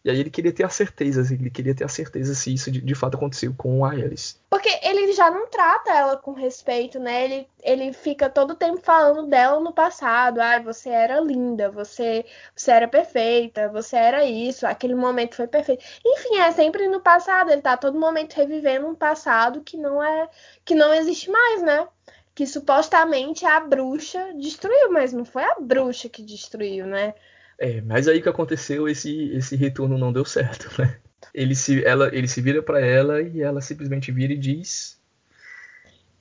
E 0.04 0.10
aí 0.10 0.20
ele 0.20 0.30
queria 0.30 0.52
ter 0.52 0.64
a 0.64 0.68
certeza, 0.68 1.34
ele 1.34 1.50
queria 1.50 1.74
ter 1.74 1.84
a 1.84 1.88
certeza 1.88 2.34
se 2.34 2.54
isso 2.54 2.70
de, 2.70 2.80
de 2.80 2.94
fato 2.94 3.16
aconteceu 3.16 3.52
com 3.56 3.84
a 3.84 3.90
Alice. 3.90 4.36
Porque 4.48 4.68
ele 4.82 5.12
já 5.12 5.28
não 5.30 5.48
trata 5.48 5.90
ela 5.90 6.16
com 6.16 6.32
respeito, 6.32 7.00
né? 7.00 7.24
Ele, 7.24 7.48
ele 7.62 7.92
fica 7.92 8.30
todo 8.30 8.54
tempo 8.54 8.80
falando 8.80 9.28
dela 9.28 9.60
no 9.60 9.72
passado. 9.72 10.40
Ai, 10.40 10.62
você 10.62 10.88
era 10.88 11.20
linda, 11.20 11.70
você, 11.70 12.24
você 12.54 12.70
era 12.70 12.86
perfeita, 12.86 13.68
você 13.68 13.96
era 13.96 14.24
isso, 14.24 14.66
aquele 14.66 14.94
momento 14.94 15.34
foi 15.34 15.48
perfeito. 15.48 15.84
Enfim, 16.04 16.36
é 16.38 16.52
sempre 16.52 16.86
no 16.88 17.00
passado. 17.00 17.50
Ele 17.50 17.60
tá 17.60 17.76
todo 17.76 17.98
momento 17.98 18.34
revivendo 18.34 18.86
um 18.86 18.94
passado 18.94 19.62
que 19.62 19.76
não 19.76 20.02
é 20.02 20.28
que 20.64 20.74
não 20.76 20.94
existe 20.94 21.28
mais, 21.28 21.62
né? 21.62 21.88
Que 22.34 22.46
supostamente 22.46 23.44
a 23.44 23.58
bruxa 23.58 24.32
destruiu, 24.34 24.92
mas 24.92 25.12
não 25.12 25.24
foi 25.24 25.42
a 25.42 25.56
bruxa 25.60 26.08
que 26.08 26.22
destruiu, 26.22 26.86
né? 26.86 27.14
É, 27.58 27.80
mas 27.80 28.06
aí 28.06 28.22
que 28.22 28.28
aconteceu, 28.28 28.88
esse, 28.88 29.30
esse 29.32 29.56
retorno 29.56 29.98
não 29.98 30.12
deu 30.12 30.24
certo, 30.24 30.70
né? 30.80 30.98
Ele 31.34 31.54
se, 31.54 31.84
ela, 31.84 32.14
ele 32.14 32.28
se 32.28 32.40
vira 32.40 32.62
pra 32.62 32.80
ela 32.80 33.20
e 33.20 33.42
ela 33.42 33.60
simplesmente 33.60 34.12
vira 34.12 34.32
e 34.32 34.38
diz: 34.38 35.00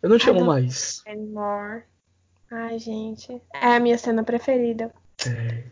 Eu 0.02 0.10
não 0.10 0.18
te 0.18 0.30
amo 0.30 0.44
mais. 0.44 1.04
Anymore. 1.08 1.84
Ai, 2.50 2.80
gente. 2.80 3.42
É 3.54 3.76
a 3.76 3.80
minha 3.80 3.98
cena 3.98 4.24
preferida. 4.24 4.92
É, 5.28 5.64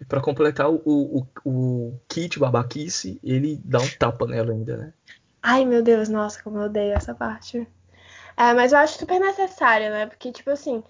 e 0.00 0.04
pra 0.04 0.20
completar 0.20 0.68
o, 0.68 0.82
o, 0.84 1.26
o 1.44 2.00
Kit 2.08 2.38
babaquice, 2.38 3.20
ele 3.22 3.60
dá 3.64 3.78
um 3.78 3.88
tapa 3.98 4.26
nela 4.26 4.52
ainda, 4.52 4.76
né? 4.76 4.92
Ai, 5.40 5.64
meu 5.64 5.82
Deus, 5.82 6.08
nossa, 6.08 6.42
como 6.42 6.58
eu 6.58 6.64
odeio 6.64 6.94
essa 6.94 7.14
parte. 7.14 7.66
É, 8.36 8.52
mas 8.54 8.72
eu 8.72 8.78
acho 8.78 8.98
super 8.98 9.20
necessária, 9.20 9.90
né? 9.90 10.06
Porque, 10.06 10.32
tipo 10.32 10.50
assim, 10.50 10.82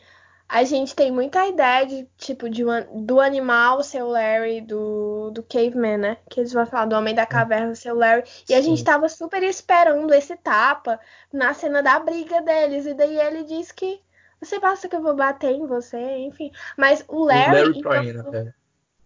a 0.52 0.64
gente 0.64 0.94
tem 0.94 1.10
muita 1.10 1.46
ideia 1.46 1.86
de, 1.86 2.06
tipo, 2.18 2.48
de 2.50 2.64
um- 2.64 3.04
do 3.06 3.20
animal 3.20 3.82
ser 3.82 4.02
o 4.02 4.08
Larry, 4.08 4.60
do, 4.60 5.30
do 5.30 5.42
caveman, 5.42 5.96
né? 5.98 6.18
Que 6.30 6.40
eles 6.40 6.52
vão 6.52 6.66
falar 6.66 6.86
do 6.86 6.94
homem 6.96 7.14
da 7.14 7.26
caverna 7.26 7.74
ser 7.74 7.92
o 7.92 7.96
Larry. 7.96 8.24
E 8.48 8.54
a 8.54 8.60
Sim. 8.60 8.62
gente 8.62 8.84
tava 8.84 9.08
super 9.08 9.42
esperando 9.42 10.12
esse 10.14 10.36
tapa 10.36 11.00
na 11.32 11.54
cena 11.54 11.82
da 11.82 11.98
briga 11.98 12.40
deles. 12.42 12.86
E 12.86 12.94
daí 12.94 13.18
ele 13.18 13.44
diz 13.44 13.72
que 13.72 14.00
você 14.40 14.60
passa 14.60 14.88
que 14.88 14.96
eu 14.96 15.02
vou 15.02 15.14
bater 15.16 15.52
em 15.52 15.66
você, 15.66 15.98
enfim. 16.18 16.50
Mas 16.76 17.04
o 17.08 17.24
O 17.26 17.26
Larry, 17.26 17.50
Larry 17.50 17.80
então, 17.80 17.80
Praina, 17.80 18.22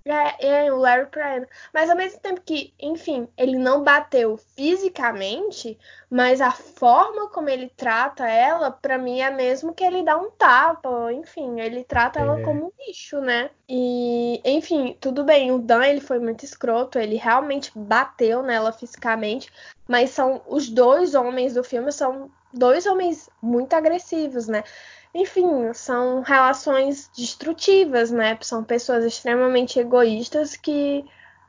é. 0.06 0.36
É, 0.38 0.66
é, 0.66 0.72
o 0.72 0.76
Larry 0.76 1.06
Pryor. 1.06 1.46
Mas 1.72 1.90
ao 1.90 1.96
mesmo 1.96 2.20
tempo 2.20 2.40
que, 2.40 2.72
enfim, 2.80 3.28
ele 3.36 3.56
não 3.58 3.82
bateu 3.82 4.36
fisicamente, 4.56 5.78
mas 6.10 6.40
a 6.40 6.50
forma 6.50 7.28
como 7.28 7.48
ele 7.48 7.70
trata 7.76 8.28
ela, 8.28 8.70
para 8.70 8.98
mim 8.98 9.20
é 9.20 9.30
mesmo 9.30 9.74
que 9.74 9.84
ele 9.84 10.02
dá 10.02 10.16
um 10.16 10.30
tapa, 10.30 11.12
enfim, 11.12 11.60
ele 11.60 11.84
trata 11.84 12.20
é. 12.20 12.22
ela 12.22 12.42
como 12.42 12.66
um 12.66 12.72
lixo, 12.86 13.20
né? 13.20 13.50
E, 13.68 14.40
enfim, 14.44 14.96
tudo 15.00 15.24
bem, 15.24 15.50
o 15.50 15.58
Dan 15.58 15.84
ele 15.84 16.00
foi 16.00 16.18
muito 16.18 16.44
escroto, 16.44 16.98
ele 16.98 17.16
realmente 17.16 17.72
bateu 17.74 18.42
nela 18.42 18.72
fisicamente, 18.72 19.52
mas 19.88 20.10
são 20.10 20.42
os 20.46 20.68
dois 20.68 21.14
homens 21.14 21.54
do 21.54 21.64
filme 21.64 21.90
são 21.90 22.30
dois 22.52 22.86
homens 22.86 23.28
muito 23.42 23.74
agressivos, 23.74 24.48
né? 24.48 24.64
Enfim, 25.16 25.72
são 25.72 26.20
relações 26.20 27.10
destrutivas, 27.16 28.10
né? 28.10 28.38
São 28.42 28.62
pessoas 28.62 29.04
extremamente 29.04 29.78
egoístas 29.78 30.56
que 30.56 31.04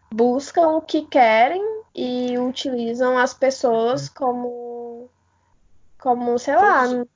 buscam 0.09 0.69
o 0.69 0.81
que 0.81 1.05
querem 1.05 1.61
e 1.93 2.37
utilizam 2.37 3.17
as 3.17 3.33
pessoas 3.33 4.07
como 4.07 5.09
como, 5.99 6.39
sei 6.39 6.55
lá, 6.55 6.87
todos, 6.87 7.07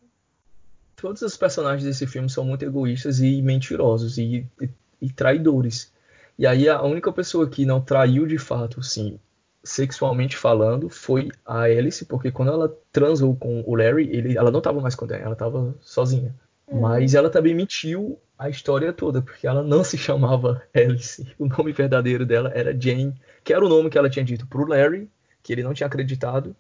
todos 0.98 1.22
os 1.22 1.38
personagens 1.38 1.84
desse 1.86 2.06
filme 2.06 2.30
são 2.30 2.44
muito 2.44 2.66
egoístas 2.66 3.22
e 3.22 3.42
mentirosos 3.42 4.18
e, 4.18 4.46
e, 4.60 4.70
e 5.02 5.10
traidores. 5.10 5.94
E 6.38 6.46
aí 6.46 6.68
a 6.68 6.82
única 6.82 7.14
pessoa 7.14 7.48
que 7.48 7.66
não 7.66 7.80
traiu 7.80 8.28
de 8.28 8.38
fato, 8.38 8.84
sim, 8.84 9.18
sexualmente 9.64 10.38
falando, 10.38 10.90
foi 10.90 11.30
a 11.46 11.62
Alice, 11.62 12.06
porque 12.06 12.32
quando 12.32 12.52
ela 12.52 12.76
transou 12.92 13.36
com 13.36 13.64
o 13.66 13.76
Larry, 13.76 14.10
ele, 14.12 14.38
ela 14.38 14.52
não 14.52 14.60
estava 14.60 14.82
mais 14.82 14.96
com 14.96 15.06
ele, 15.06 15.22
ela 15.22 15.34
estava 15.34 15.76
sozinha. 15.82 16.34
Uhum. 16.68 16.82
Mas 16.82 17.14
ela 17.14 17.30
também 17.30 17.54
mentiu 17.54 18.20
a 18.38 18.50
história 18.50 18.92
toda, 18.92 19.22
porque 19.22 19.46
ela 19.46 19.62
não 19.62 19.84
se 19.84 19.98
chamava 19.98 20.64
Alice. 20.74 21.28
O 21.38 21.46
nome 21.46 21.72
verdadeiro 21.72 22.26
dela 22.26 22.52
era 22.56 22.78
Jane, 22.80 23.14
que 23.44 23.54
era 23.54 23.64
o 23.64 23.70
nome 23.70 23.90
que 23.90 23.98
ela 23.98 24.10
tinha 24.10 24.26
dito 24.26 24.48
pro 24.48 24.68
Larry, 24.68 25.10
que 25.44 25.54
ele 25.54 25.64
não 25.64 25.74
tinha 25.74 25.88
acreditado. 25.88 26.56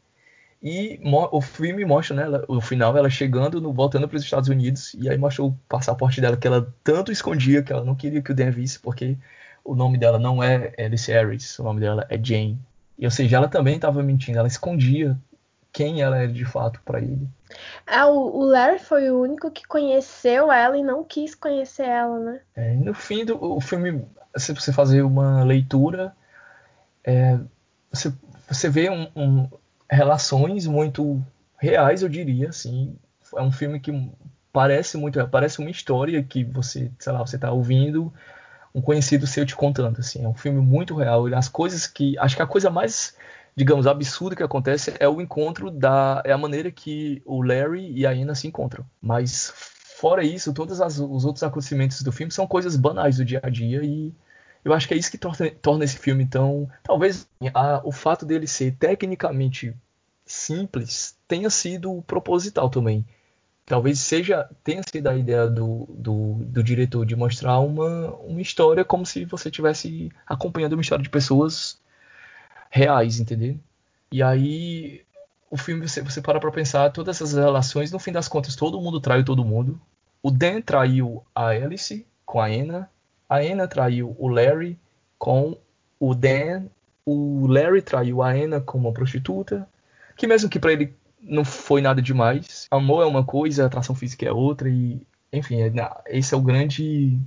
E 0.61 0.99
o 1.31 1.41
filme 1.41 1.83
mostra, 1.83 2.15
né, 2.15 2.43
o 2.47 2.61
final, 2.61 2.95
ela 2.95 3.09
chegando, 3.09 3.59
no, 3.59 3.73
voltando 3.73 4.07
para 4.07 4.15
os 4.15 4.23
Estados 4.23 4.47
Unidos, 4.47 4.93
e 4.93 5.09
aí 5.09 5.17
mostrou 5.17 5.49
o 5.49 5.59
passaporte 5.67 6.21
dela 6.21 6.37
que 6.37 6.45
ela 6.45 6.71
tanto 6.83 7.11
escondia 7.11 7.63
que 7.63 7.73
ela 7.73 7.83
não 7.83 7.95
queria 7.95 8.21
que 8.21 8.31
o 8.31 8.35
Dan 8.35 8.51
visse, 8.51 8.79
porque 8.79 9.17
o 9.63 9.73
nome 9.73 9.97
dela 9.97 10.19
não 10.19 10.43
é 10.43 10.71
Alice 10.77 11.11
Harris, 11.11 11.57
o 11.57 11.63
nome 11.63 11.79
dela 11.79 12.05
é 12.09 12.19
Jane. 12.23 12.59
E, 13.01 13.05
ou 13.05 13.11
seja, 13.11 13.37
ela 13.37 13.47
também 13.47 13.75
estava 13.75 14.03
mentindo, 14.03 14.37
ela 14.37 14.47
escondia 14.47 15.17
quem 15.73 16.01
ela 16.01 16.17
era 16.17 16.31
de 16.31 16.45
fato 16.45 16.79
para 16.85 16.99
ele. 16.99 17.27
É, 17.87 18.05
o, 18.05 18.43
Larry 18.43 18.77
foi 18.77 19.09
o 19.09 19.19
único 19.19 19.49
que 19.49 19.65
conheceu 19.67 20.51
ela 20.51 20.77
e 20.77 20.83
não 20.83 21.03
quis 21.03 21.33
conhecer 21.33 21.87
ela, 21.87 22.19
né? 22.19 22.41
É, 22.55 22.73
no 22.75 22.93
fim 22.93 23.25
do 23.25 23.43
o 23.43 23.59
filme, 23.59 24.05
se 24.37 24.53
você 24.53 24.71
fazer 24.71 25.01
uma 25.01 25.43
leitura, 25.43 26.15
é, 27.03 27.39
você, 27.91 28.13
você 28.47 28.69
vê 28.69 28.89
um, 28.91 29.07
um, 29.15 29.49
relações 29.89 30.67
muito 30.67 31.19
reais, 31.57 32.03
eu 32.03 32.09
diria, 32.09 32.49
assim. 32.49 32.95
É 33.35 33.41
um 33.41 33.51
filme 33.51 33.79
que 33.79 33.91
parece 34.53 34.95
muito, 34.97 35.25
parece 35.29 35.59
uma 35.59 35.71
história 35.71 36.21
que 36.21 36.43
você, 36.43 36.91
sei 36.99 37.13
lá, 37.13 37.19
você 37.19 37.37
está 37.37 37.51
ouvindo 37.51 38.13
um 38.73 38.81
conhecido 38.81 39.27
seu 39.27 39.45
te 39.45 39.55
contando, 39.55 39.99
assim. 39.99 40.23
É 40.23 40.27
um 40.27 40.33
filme 40.33 40.59
muito 40.59 40.95
real. 40.95 41.27
As 41.33 41.49
coisas 41.49 41.87
que, 41.87 42.17
acho 42.17 42.35
que 42.35 42.41
a 42.41 42.47
coisa 42.47 42.69
mais 42.69 43.15
digamos, 43.55 43.85
absurdo 43.87 44.35
que 44.35 44.43
acontece 44.43 44.93
é 44.99 45.07
o 45.07 45.21
encontro 45.21 45.69
da. 45.69 46.21
é 46.25 46.31
a 46.31 46.37
maneira 46.37 46.71
que 46.71 47.21
o 47.25 47.41
Larry 47.41 47.91
e 47.91 48.05
a 48.05 48.11
Anna 48.11 48.35
se 48.35 48.47
encontram. 48.47 48.85
Mas 49.01 49.53
fora 49.55 50.23
isso, 50.23 50.53
todos 50.53 50.79
os 50.79 51.25
outros 51.25 51.43
acontecimentos 51.43 52.01
do 52.01 52.11
filme 52.11 52.31
são 52.31 52.47
coisas 52.47 52.75
banais 52.75 53.17
do 53.17 53.25
dia 53.25 53.39
a 53.43 53.49
dia 53.49 53.83
e 53.83 54.13
eu 54.63 54.73
acho 54.73 54.87
que 54.87 54.93
é 54.93 54.97
isso 54.97 55.11
que 55.11 55.17
torna, 55.17 55.49
torna 55.61 55.83
esse 55.83 55.97
filme 55.97 56.25
tão. 56.25 56.69
Talvez 56.83 57.27
a, 57.53 57.81
o 57.83 57.91
fato 57.91 58.25
dele 58.25 58.47
ser 58.47 58.75
tecnicamente 58.77 59.75
simples 60.25 61.17
tenha 61.27 61.49
sido 61.49 62.01
proposital 62.03 62.69
também. 62.69 63.05
Talvez 63.65 63.99
seja 63.99 64.49
tenha 64.63 64.81
sido 64.83 65.07
a 65.07 65.15
ideia 65.15 65.47
do, 65.47 65.87
do, 65.89 66.33
do 66.45 66.63
diretor 66.63 67.05
de 67.05 67.15
mostrar 67.15 67.59
uma, 67.59 68.13
uma 68.15 68.41
história 68.41 68.83
como 68.83 69.05
se 69.05 69.23
você 69.25 69.49
estivesse 69.49 70.11
acompanhando 70.27 70.73
uma 70.73 70.81
história 70.81 71.03
de 71.03 71.09
pessoas 71.09 71.79
reais, 72.69 73.19
entendeu? 73.19 73.57
E 74.11 74.21
aí 74.21 75.05
o 75.49 75.57
filme 75.57 75.87
você, 75.87 76.01
você 76.01 76.21
para 76.21 76.39
pra 76.39 76.51
pensar 76.51 76.89
todas 76.91 77.17
essas 77.17 77.33
relações, 77.33 77.91
no 77.91 77.99
fim 77.99 78.11
das 78.11 78.27
contas 78.27 78.55
todo 78.55 78.81
mundo 78.81 78.99
traiu 78.99 79.23
todo 79.23 79.45
mundo. 79.45 79.79
O 80.23 80.31
Dan 80.31 80.61
traiu 80.61 81.23
a 81.33 81.47
Alice 81.47 82.05
com 82.25 82.39
a 82.39 82.47
Anna, 82.47 82.89
a 83.29 83.37
Anna 83.37 83.67
traiu 83.67 84.15
o 84.19 84.27
Larry 84.27 84.77
com 85.17 85.57
o 85.99 86.13
Dan, 86.13 86.65
o 87.05 87.47
Larry 87.47 87.81
traiu 87.81 88.21
a 88.21 88.31
Anna 88.31 88.61
com 88.61 88.77
uma 88.77 88.93
prostituta, 88.93 89.67
que 90.15 90.27
mesmo 90.27 90.49
que 90.49 90.59
para 90.59 90.73
ele 90.73 90.93
não 91.21 91.45
foi 91.45 91.81
nada 91.81 92.01
demais. 92.01 92.67
Amor 92.71 93.03
é 93.03 93.05
uma 93.05 93.23
coisa, 93.23 93.65
atração 93.65 93.95
física 93.95 94.25
é 94.25 94.31
outra 94.31 94.69
e 94.69 95.01
enfim, 95.31 95.61
é, 95.61 95.71
esse 96.07 96.33
é 96.33 96.37
o 96.37 96.41
grande 96.41 97.17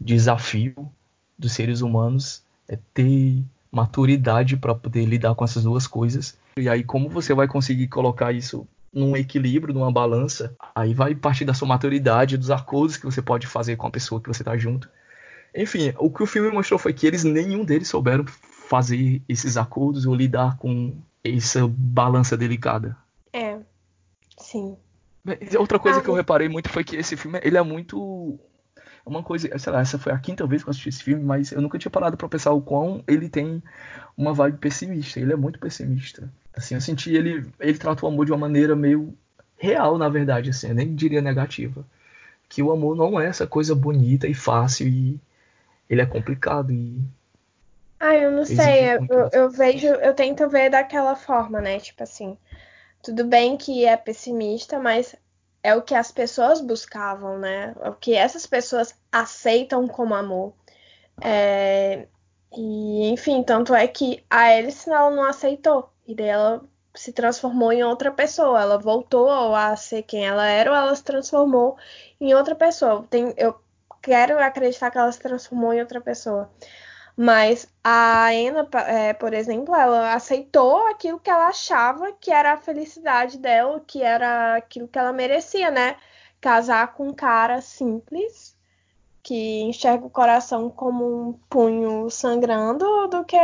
desafio 0.00 0.74
dos 1.38 1.52
seres 1.52 1.82
humanos 1.82 2.42
é 2.68 2.78
ter 2.94 3.42
maturidade 3.70 4.56
para 4.56 4.74
poder 4.74 5.04
lidar 5.04 5.34
com 5.34 5.44
essas 5.44 5.64
duas 5.64 5.86
coisas. 5.86 6.38
E 6.56 6.68
aí, 6.68 6.82
como 6.82 7.08
você 7.08 7.34
vai 7.34 7.46
conseguir 7.46 7.88
colocar 7.88 8.32
isso 8.32 8.66
num 8.92 9.16
equilíbrio, 9.16 9.74
numa 9.74 9.92
balança, 9.92 10.54
aí 10.74 10.92
vai 10.94 11.14
partir 11.14 11.44
da 11.44 11.54
sua 11.54 11.68
maturidade, 11.68 12.36
dos 12.36 12.50
acordos 12.50 12.96
que 12.96 13.04
você 13.04 13.22
pode 13.22 13.46
fazer 13.46 13.76
com 13.76 13.86
a 13.86 13.90
pessoa 13.90 14.20
que 14.20 14.28
você 14.28 14.42
está 14.42 14.56
junto. 14.56 14.88
Enfim, 15.54 15.92
o 15.98 16.10
que 16.10 16.22
o 16.22 16.26
filme 16.26 16.50
mostrou 16.50 16.78
foi 16.78 16.92
que 16.92 17.06
eles, 17.06 17.24
nenhum 17.24 17.64
deles 17.64 17.88
souberam 17.88 18.24
fazer 18.26 19.22
esses 19.28 19.56
acordos 19.56 20.06
ou 20.06 20.14
lidar 20.14 20.56
com 20.56 20.94
essa 21.22 21.66
balança 21.68 22.36
delicada. 22.36 22.96
É, 25.26 25.46
sim. 25.46 25.56
Outra 25.58 25.78
coisa 25.78 25.98
ah, 25.98 26.02
que 26.02 26.08
eu 26.08 26.14
reparei 26.14 26.48
muito 26.48 26.68
foi 26.68 26.82
que 26.82 26.96
esse 26.96 27.16
filme 27.16 27.38
ele 27.42 27.56
é 27.56 27.62
muito 27.62 28.38
uma 29.04 29.22
coisa, 29.22 29.58
sei 29.58 29.72
lá, 29.72 29.80
essa 29.80 29.98
foi 29.98 30.12
a 30.12 30.18
quinta 30.18 30.46
vez 30.46 30.62
que 30.62 30.68
eu 30.68 30.70
assisti 30.70 30.88
esse 30.88 31.02
filme, 31.02 31.22
mas 31.22 31.52
eu 31.52 31.60
nunca 31.60 31.78
tinha 31.78 31.90
parado 31.90 32.16
para 32.16 32.28
pensar 32.28 32.52
o 32.52 32.60
quão 32.60 33.02
ele 33.06 33.28
tem 33.28 33.62
uma 34.16 34.32
vibe 34.32 34.58
pessimista. 34.58 35.20
Ele 35.20 35.32
é 35.32 35.36
muito 35.36 35.58
pessimista. 35.58 36.30
Assim, 36.54 36.74
eu 36.74 36.80
senti 36.80 37.14
ele, 37.14 37.46
ele 37.58 37.78
trata 37.78 38.04
o 38.04 38.08
amor 38.08 38.26
de 38.26 38.32
uma 38.32 38.38
maneira 38.38 38.76
meio 38.76 39.14
real, 39.56 39.98
na 39.98 40.08
verdade, 40.08 40.50
assim, 40.50 40.68
eu 40.68 40.74
nem 40.74 40.94
diria 40.94 41.20
negativa. 41.20 41.84
Que 42.48 42.62
o 42.62 42.72
amor 42.72 42.96
não 42.96 43.20
é 43.20 43.26
essa 43.26 43.46
coisa 43.46 43.74
bonita 43.74 44.26
e 44.26 44.34
fácil 44.34 44.88
e 44.88 45.20
ele 45.88 46.00
é 46.00 46.06
complicado 46.06 46.72
e 46.72 47.00
ah, 48.00 48.16
eu 48.16 48.30
não 48.30 48.46
sei, 48.46 48.94
eu, 48.94 49.28
eu, 49.30 49.50
vejo, 49.50 49.86
eu 49.86 50.14
tento 50.14 50.48
ver 50.48 50.70
daquela 50.70 51.14
forma, 51.14 51.60
né? 51.60 51.78
Tipo 51.78 52.02
assim, 52.02 52.34
tudo 53.02 53.24
bem 53.24 53.56
que 53.56 53.84
é 53.84 53.96
pessimista, 53.96 54.78
mas 54.78 55.14
é 55.62 55.74
o 55.74 55.82
que 55.82 55.94
as 55.94 56.10
pessoas 56.10 56.60
buscavam, 56.60 57.38
né? 57.38 57.74
É 57.80 57.90
o 57.90 57.94
que 57.94 58.14
essas 58.14 58.46
pessoas 58.46 58.94
aceitam 59.12 59.86
como 59.88 60.14
amor. 60.14 60.54
É... 61.22 62.06
E, 62.56 63.08
enfim, 63.10 63.42
tanto 63.42 63.74
é 63.74 63.86
que 63.86 64.24
a 64.28 64.44
Alice 64.48 64.90
ela 64.90 65.10
não 65.10 65.24
aceitou. 65.24 65.90
E 66.06 66.14
daí 66.14 66.28
ela 66.28 66.62
se 66.94 67.12
transformou 67.12 67.72
em 67.72 67.84
outra 67.84 68.10
pessoa. 68.10 68.60
Ela 68.60 68.78
voltou 68.78 69.54
a 69.54 69.76
ser 69.76 70.02
quem 70.02 70.26
ela 70.26 70.46
era 70.46 70.70
ou 70.70 70.76
ela 70.76 70.94
se 70.94 71.04
transformou 71.04 71.76
em 72.20 72.34
outra 72.34 72.54
pessoa. 72.54 73.06
Tem, 73.08 73.32
eu 73.36 73.60
quero 74.02 74.38
acreditar 74.38 74.90
que 74.90 74.98
ela 74.98 75.12
se 75.12 75.20
transformou 75.20 75.72
em 75.72 75.80
outra 75.80 76.00
pessoa. 76.00 76.50
Mas 77.22 77.68
a 77.84 78.28
Anna, 78.30 78.66
é, 78.86 79.12
por 79.12 79.34
exemplo, 79.34 79.74
ela 79.74 80.14
aceitou 80.14 80.86
aquilo 80.86 81.20
que 81.20 81.28
ela 81.28 81.48
achava 81.48 82.12
que 82.18 82.30
era 82.30 82.54
a 82.54 82.56
felicidade 82.56 83.36
dela, 83.36 83.78
que 83.86 84.02
era 84.02 84.56
aquilo 84.56 84.88
que 84.88 84.98
ela 84.98 85.12
merecia, 85.12 85.70
né? 85.70 85.96
Casar 86.40 86.94
com 86.94 87.08
um 87.08 87.12
cara 87.12 87.60
simples, 87.60 88.56
que 89.22 89.60
enxerga 89.60 90.06
o 90.06 90.08
coração 90.08 90.70
como 90.70 91.28
um 91.28 91.32
punho 91.50 92.08
sangrando, 92.08 92.86
do 93.08 93.22
que. 93.22 93.36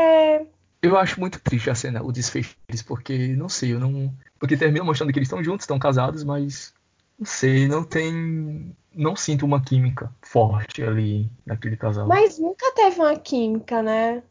Eu 0.81 0.97
acho 0.97 1.21
muito 1.21 1.39
triste 1.39 1.69
a 1.69 1.75
cena, 1.75 2.03
o 2.03 2.11
desfecho 2.11 2.57
deles, 2.67 2.81
porque, 2.81 3.37
não 3.37 3.51
sei, 3.51 3.75
eu 3.75 3.79
não. 3.79 4.11
Porque 4.39 4.57
termina 4.57 4.87
mostrando 4.87 5.12
que 5.12 5.19
eles 5.19 5.29
estão 5.29 5.45
juntos, 5.45 5.65
estão 5.65 5.79
casados, 5.79 6.25
mas. 6.25 6.73
Não 7.19 7.27
sei, 7.27 7.67
não 7.67 7.83
tem 7.83 8.75
não 8.97 9.15
sinto 9.15 9.45
uma 9.45 9.63
química 9.63 10.11
forte 10.23 10.83
ali 10.83 11.31
naquele 11.45 11.77
casal. 11.77 12.07
Mas 12.07 12.39
nunca 12.39 12.73
teve 12.73 12.99
uma 12.99 13.15
química, 13.15 13.83
né? 13.83 14.23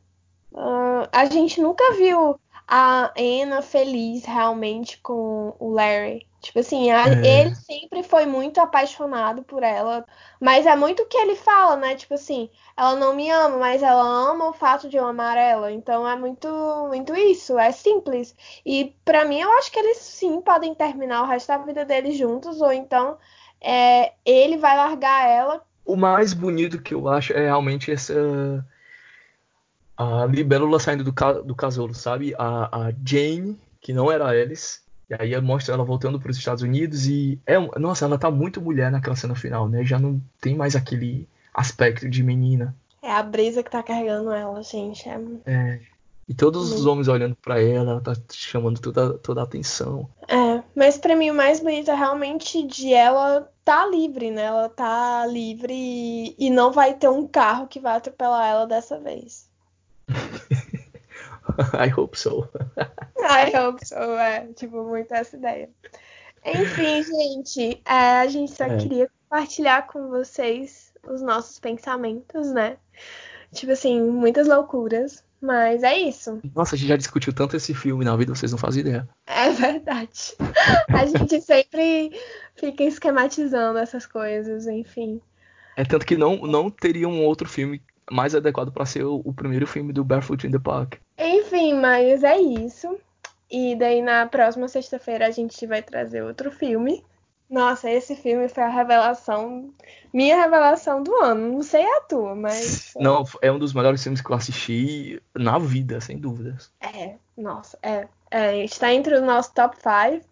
Uh, 0.52 1.08
a 1.12 1.26
gente 1.26 1.62
nunca 1.62 1.94
viu 1.94 2.40
a 2.68 3.14
Anna 3.18 3.62
feliz 3.62 4.26
realmente 4.26 4.98
com 5.02 5.56
o 5.60 5.70
Larry. 5.70 6.26
Tipo 6.46 6.60
assim, 6.60 6.92
a, 6.92 7.08
é. 7.08 7.42
ele 7.42 7.56
sempre 7.56 8.04
foi 8.04 8.28
muito 8.28 8.62
apaixonado 8.62 9.42
por 9.42 9.64
ela. 9.64 10.06
Mas 10.40 10.68
é 10.68 10.76
muito 10.76 11.02
o 11.02 11.08
que 11.08 11.18
ele 11.18 11.36
fala, 11.36 11.76
né? 11.76 11.96
Tipo 11.96 12.14
assim, 12.14 12.52
ela 12.78 12.96
não 12.96 13.16
me 13.16 13.32
ama, 13.32 13.58
mas 13.58 13.82
ela 13.82 14.04
ama 14.04 14.50
o 14.50 14.54
fato 14.54 14.88
de 14.88 14.96
eu 14.96 15.08
amar 15.08 15.36
ela. 15.38 15.72
Então 15.72 16.08
é 16.08 16.16
muito, 16.16 16.48
muito 16.88 17.16
isso. 17.16 17.58
É 17.58 17.72
simples. 17.72 18.36
E 18.64 18.96
para 19.04 19.26
mim, 19.26 19.40
eu 19.40 19.52
acho 19.58 19.72
que 19.72 19.80
eles 19.80 19.98
sim 19.98 20.40
podem 20.40 20.76
terminar 20.76 21.24
o 21.24 21.26
resto 21.26 21.48
da 21.48 21.58
vida 21.58 21.84
deles 21.84 22.16
juntos. 22.16 22.62
Ou 22.62 22.72
então 22.72 23.18
é, 23.60 24.14
ele 24.24 24.58
vai 24.58 24.78
largar 24.78 25.28
ela. 25.28 25.64
O 25.84 25.96
mais 25.96 26.32
bonito 26.32 26.80
que 26.80 26.94
eu 26.94 27.08
acho 27.08 27.34
é 27.34 27.46
realmente 27.46 27.92
essa 27.92 28.14
a 29.98 30.26
libélula 30.26 30.80
saindo 30.80 31.04
do, 31.04 31.14
ca 31.14 31.34
do 31.34 31.56
casulo, 31.56 31.96
sabe? 31.96 32.36
A, 32.38 32.88
a 32.88 32.92
Jane, 33.04 33.60
que 33.82 33.94
não 33.94 34.12
era 34.12 34.26
a 34.26 34.30
Alice, 34.30 34.85
e 35.10 35.14
aí 35.14 35.40
mostra 35.42 35.74
ela 35.74 35.84
voltando 35.84 36.20
para 36.20 36.32
os 36.32 36.38
Estados 36.38 36.64
Unidos 36.64 37.08
e 37.08 37.40
é, 37.46 37.60
nossa, 37.80 38.06
ela 38.06 38.18
tá 38.18 38.32
muito 38.32 38.62
mulher 38.62 38.92
naquela 38.92 39.16
cena 39.16 39.36
final, 39.36 39.70
né? 39.70 39.84
Já 39.84 40.00
não 40.00 40.22
tem 40.42 40.56
mais 40.56 40.76
aquele 40.76 41.28
aspecto 41.54 42.10
de 42.10 42.24
menina. 42.24 42.76
É 43.02 43.12
a 43.12 43.22
brisa 43.22 43.62
que 43.62 43.70
tá 43.70 43.84
carregando 43.84 44.32
ela, 44.32 44.62
gente. 44.64 45.08
É, 45.08 45.20
é 45.46 45.80
e 46.28 46.34
todos 46.34 46.72
os 46.72 46.88
homens 46.88 47.08
olhando 47.08 47.36
para 47.36 47.62
ela, 47.62 47.92
ela 47.92 48.02
tá 48.02 48.14
chamando 48.32 48.82
toda, 48.82 49.16
toda 49.20 49.42
a 49.42 49.44
atenção. 49.44 50.10
É, 50.28 50.64
mas 50.76 50.98
para 50.98 51.16
mim 51.16 51.30
o 51.30 51.36
mais 51.36 51.60
bonito 51.60 51.92
é 51.92 51.96
realmente 51.96 52.64
de 52.64 52.92
ela 52.92 53.48
tá 53.64 53.86
livre, 53.86 54.32
né? 54.32 54.44
Ela 54.44 54.68
tá 54.68 55.26
livre 55.28 55.74
e, 55.74 56.36
e 56.40 56.50
não 56.50 56.72
vai 56.72 56.96
ter 56.96 57.10
um 57.10 57.28
carro 57.28 57.68
que 57.68 57.80
vai 57.80 57.98
atropelar 57.98 58.48
ela 58.48 58.66
dessa 58.66 59.00
vez. 59.00 59.48
I 61.74 61.90
hope 61.90 62.18
so. 62.18 62.48
I 63.20 63.56
hope 63.56 63.86
so, 63.86 63.96
é. 63.96 64.48
Tipo, 64.56 64.84
muito 64.84 65.14
essa 65.14 65.36
ideia. 65.36 65.70
Enfim, 66.46 67.04
gente, 67.04 67.82
é, 67.86 68.20
a 68.22 68.28
gente 68.28 68.52
só 68.52 68.66
é. 68.66 68.78
queria 68.78 69.10
compartilhar 69.24 69.88
com 69.88 70.10
vocês 70.10 70.94
os 71.08 71.22
nossos 71.22 71.60
pensamentos, 71.60 72.52
né? 72.52 72.78
Tipo 73.54 73.72
assim, 73.72 74.02
muitas 74.02 74.48
loucuras. 74.48 75.24
Mas 75.42 75.84
é 75.84 75.96
isso. 75.98 76.40
Nossa, 76.56 76.76
a 76.76 76.78
gente 76.78 76.88
já 76.88 76.98
discutiu 76.98 77.32
tanto 77.32 77.56
esse 77.56 77.74
filme 77.74 78.04
na 78.04 78.16
vida, 78.16 78.34
vocês 78.34 78.52
não 78.52 78.58
fazem 78.58 78.82
ideia. 78.82 79.08
É 79.28 79.52
verdade. 79.52 80.34
A 80.90 81.06
gente 81.06 81.40
sempre 81.42 82.12
fica 82.56 82.84
esquematizando 82.84 83.78
essas 83.78 84.08
coisas, 84.08 84.66
enfim. 84.66 85.22
É 85.78 85.84
tanto 85.84 86.06
que 86.06 86.18
não, 86.18 86.38
não 86.38 86.70
teria 86.72 87.08
um 87.08 87.24
outro 87.24 87.48
filme 87.48 87.82
mais 88.12 88.36
adequado 88.36 88.72
para 88.72 88.86
ser 88.86 89.04
o, 89.04 89.22
o, 89.24 89.34
primeiro 89.34 89.66
filme 89.66 89.92
do 89.92 90.04
Barefoot 90.04 90.46
in 90.46 90.52
the 90.52 90.60
Park. 90.60 90.96
Enfim, 91.18 91.74
mas 91.74 92.24
é 92.24 92.38
isso. 92.38 92.98
E 93.50 93.76
daí 93.76 94.02
na 94.02 94.26
próxima 94.26 94.68
sexta-feira 94.68 95.28
a 95.28 95.32
gente 95.32 95.66
vai 95.66 95.82
trazer 95.82 96.24
outro 96.24 96.52
filme. 96.52 97.04
Nossa, 97.50 97.90
esse 97.90 98.16
filme 98.16 98.50
foi 98.50 98.64
a 98.64 98.70
revelação, 98.70 99.70
minha 100.12 100.36
revelação 100.36 101.04
do 101.04 101.16
ano. 101.16 101.54
Não 101.54 101.62
sei 101.62 101.86
a 101.86 102.02
tua, 102.02 102.36
mas. 102.36 102.94
Não, 103.00 103.24
é 103.42 103.52
um 103.52 103.60
dos 103.60 103.74
melhores 103.74 104.02
filmes 104.02 104.22
que 104.22 104.30
eu 104.30 104.36
assisti 104.36 105.22
na 105.34 105.60
vida, 105.60 106.02
sem 106.02 106.18
dúvidas. 106.18 106.72
É, 106.82 107.16
nossa, 107.38 107.78
é. 107.84 108.08
é 108.32 108.64
está 108.64 108.92
entre 108.94 109.16
o 109.16 109.26
nosso 109.26 109.54
top 109.54 109.78
5. 109.78 110.26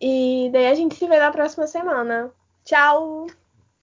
E 0.00 0.50
daí 0.52 0.68
a 0.68 0.74
gente 0.74 0.94
se 0.94 1.06
vê 1.06 1.18
na 1.18 1.32
próxima 1.32 1.66
semana. 1.66 2.30
Tchau! 2.64 3.26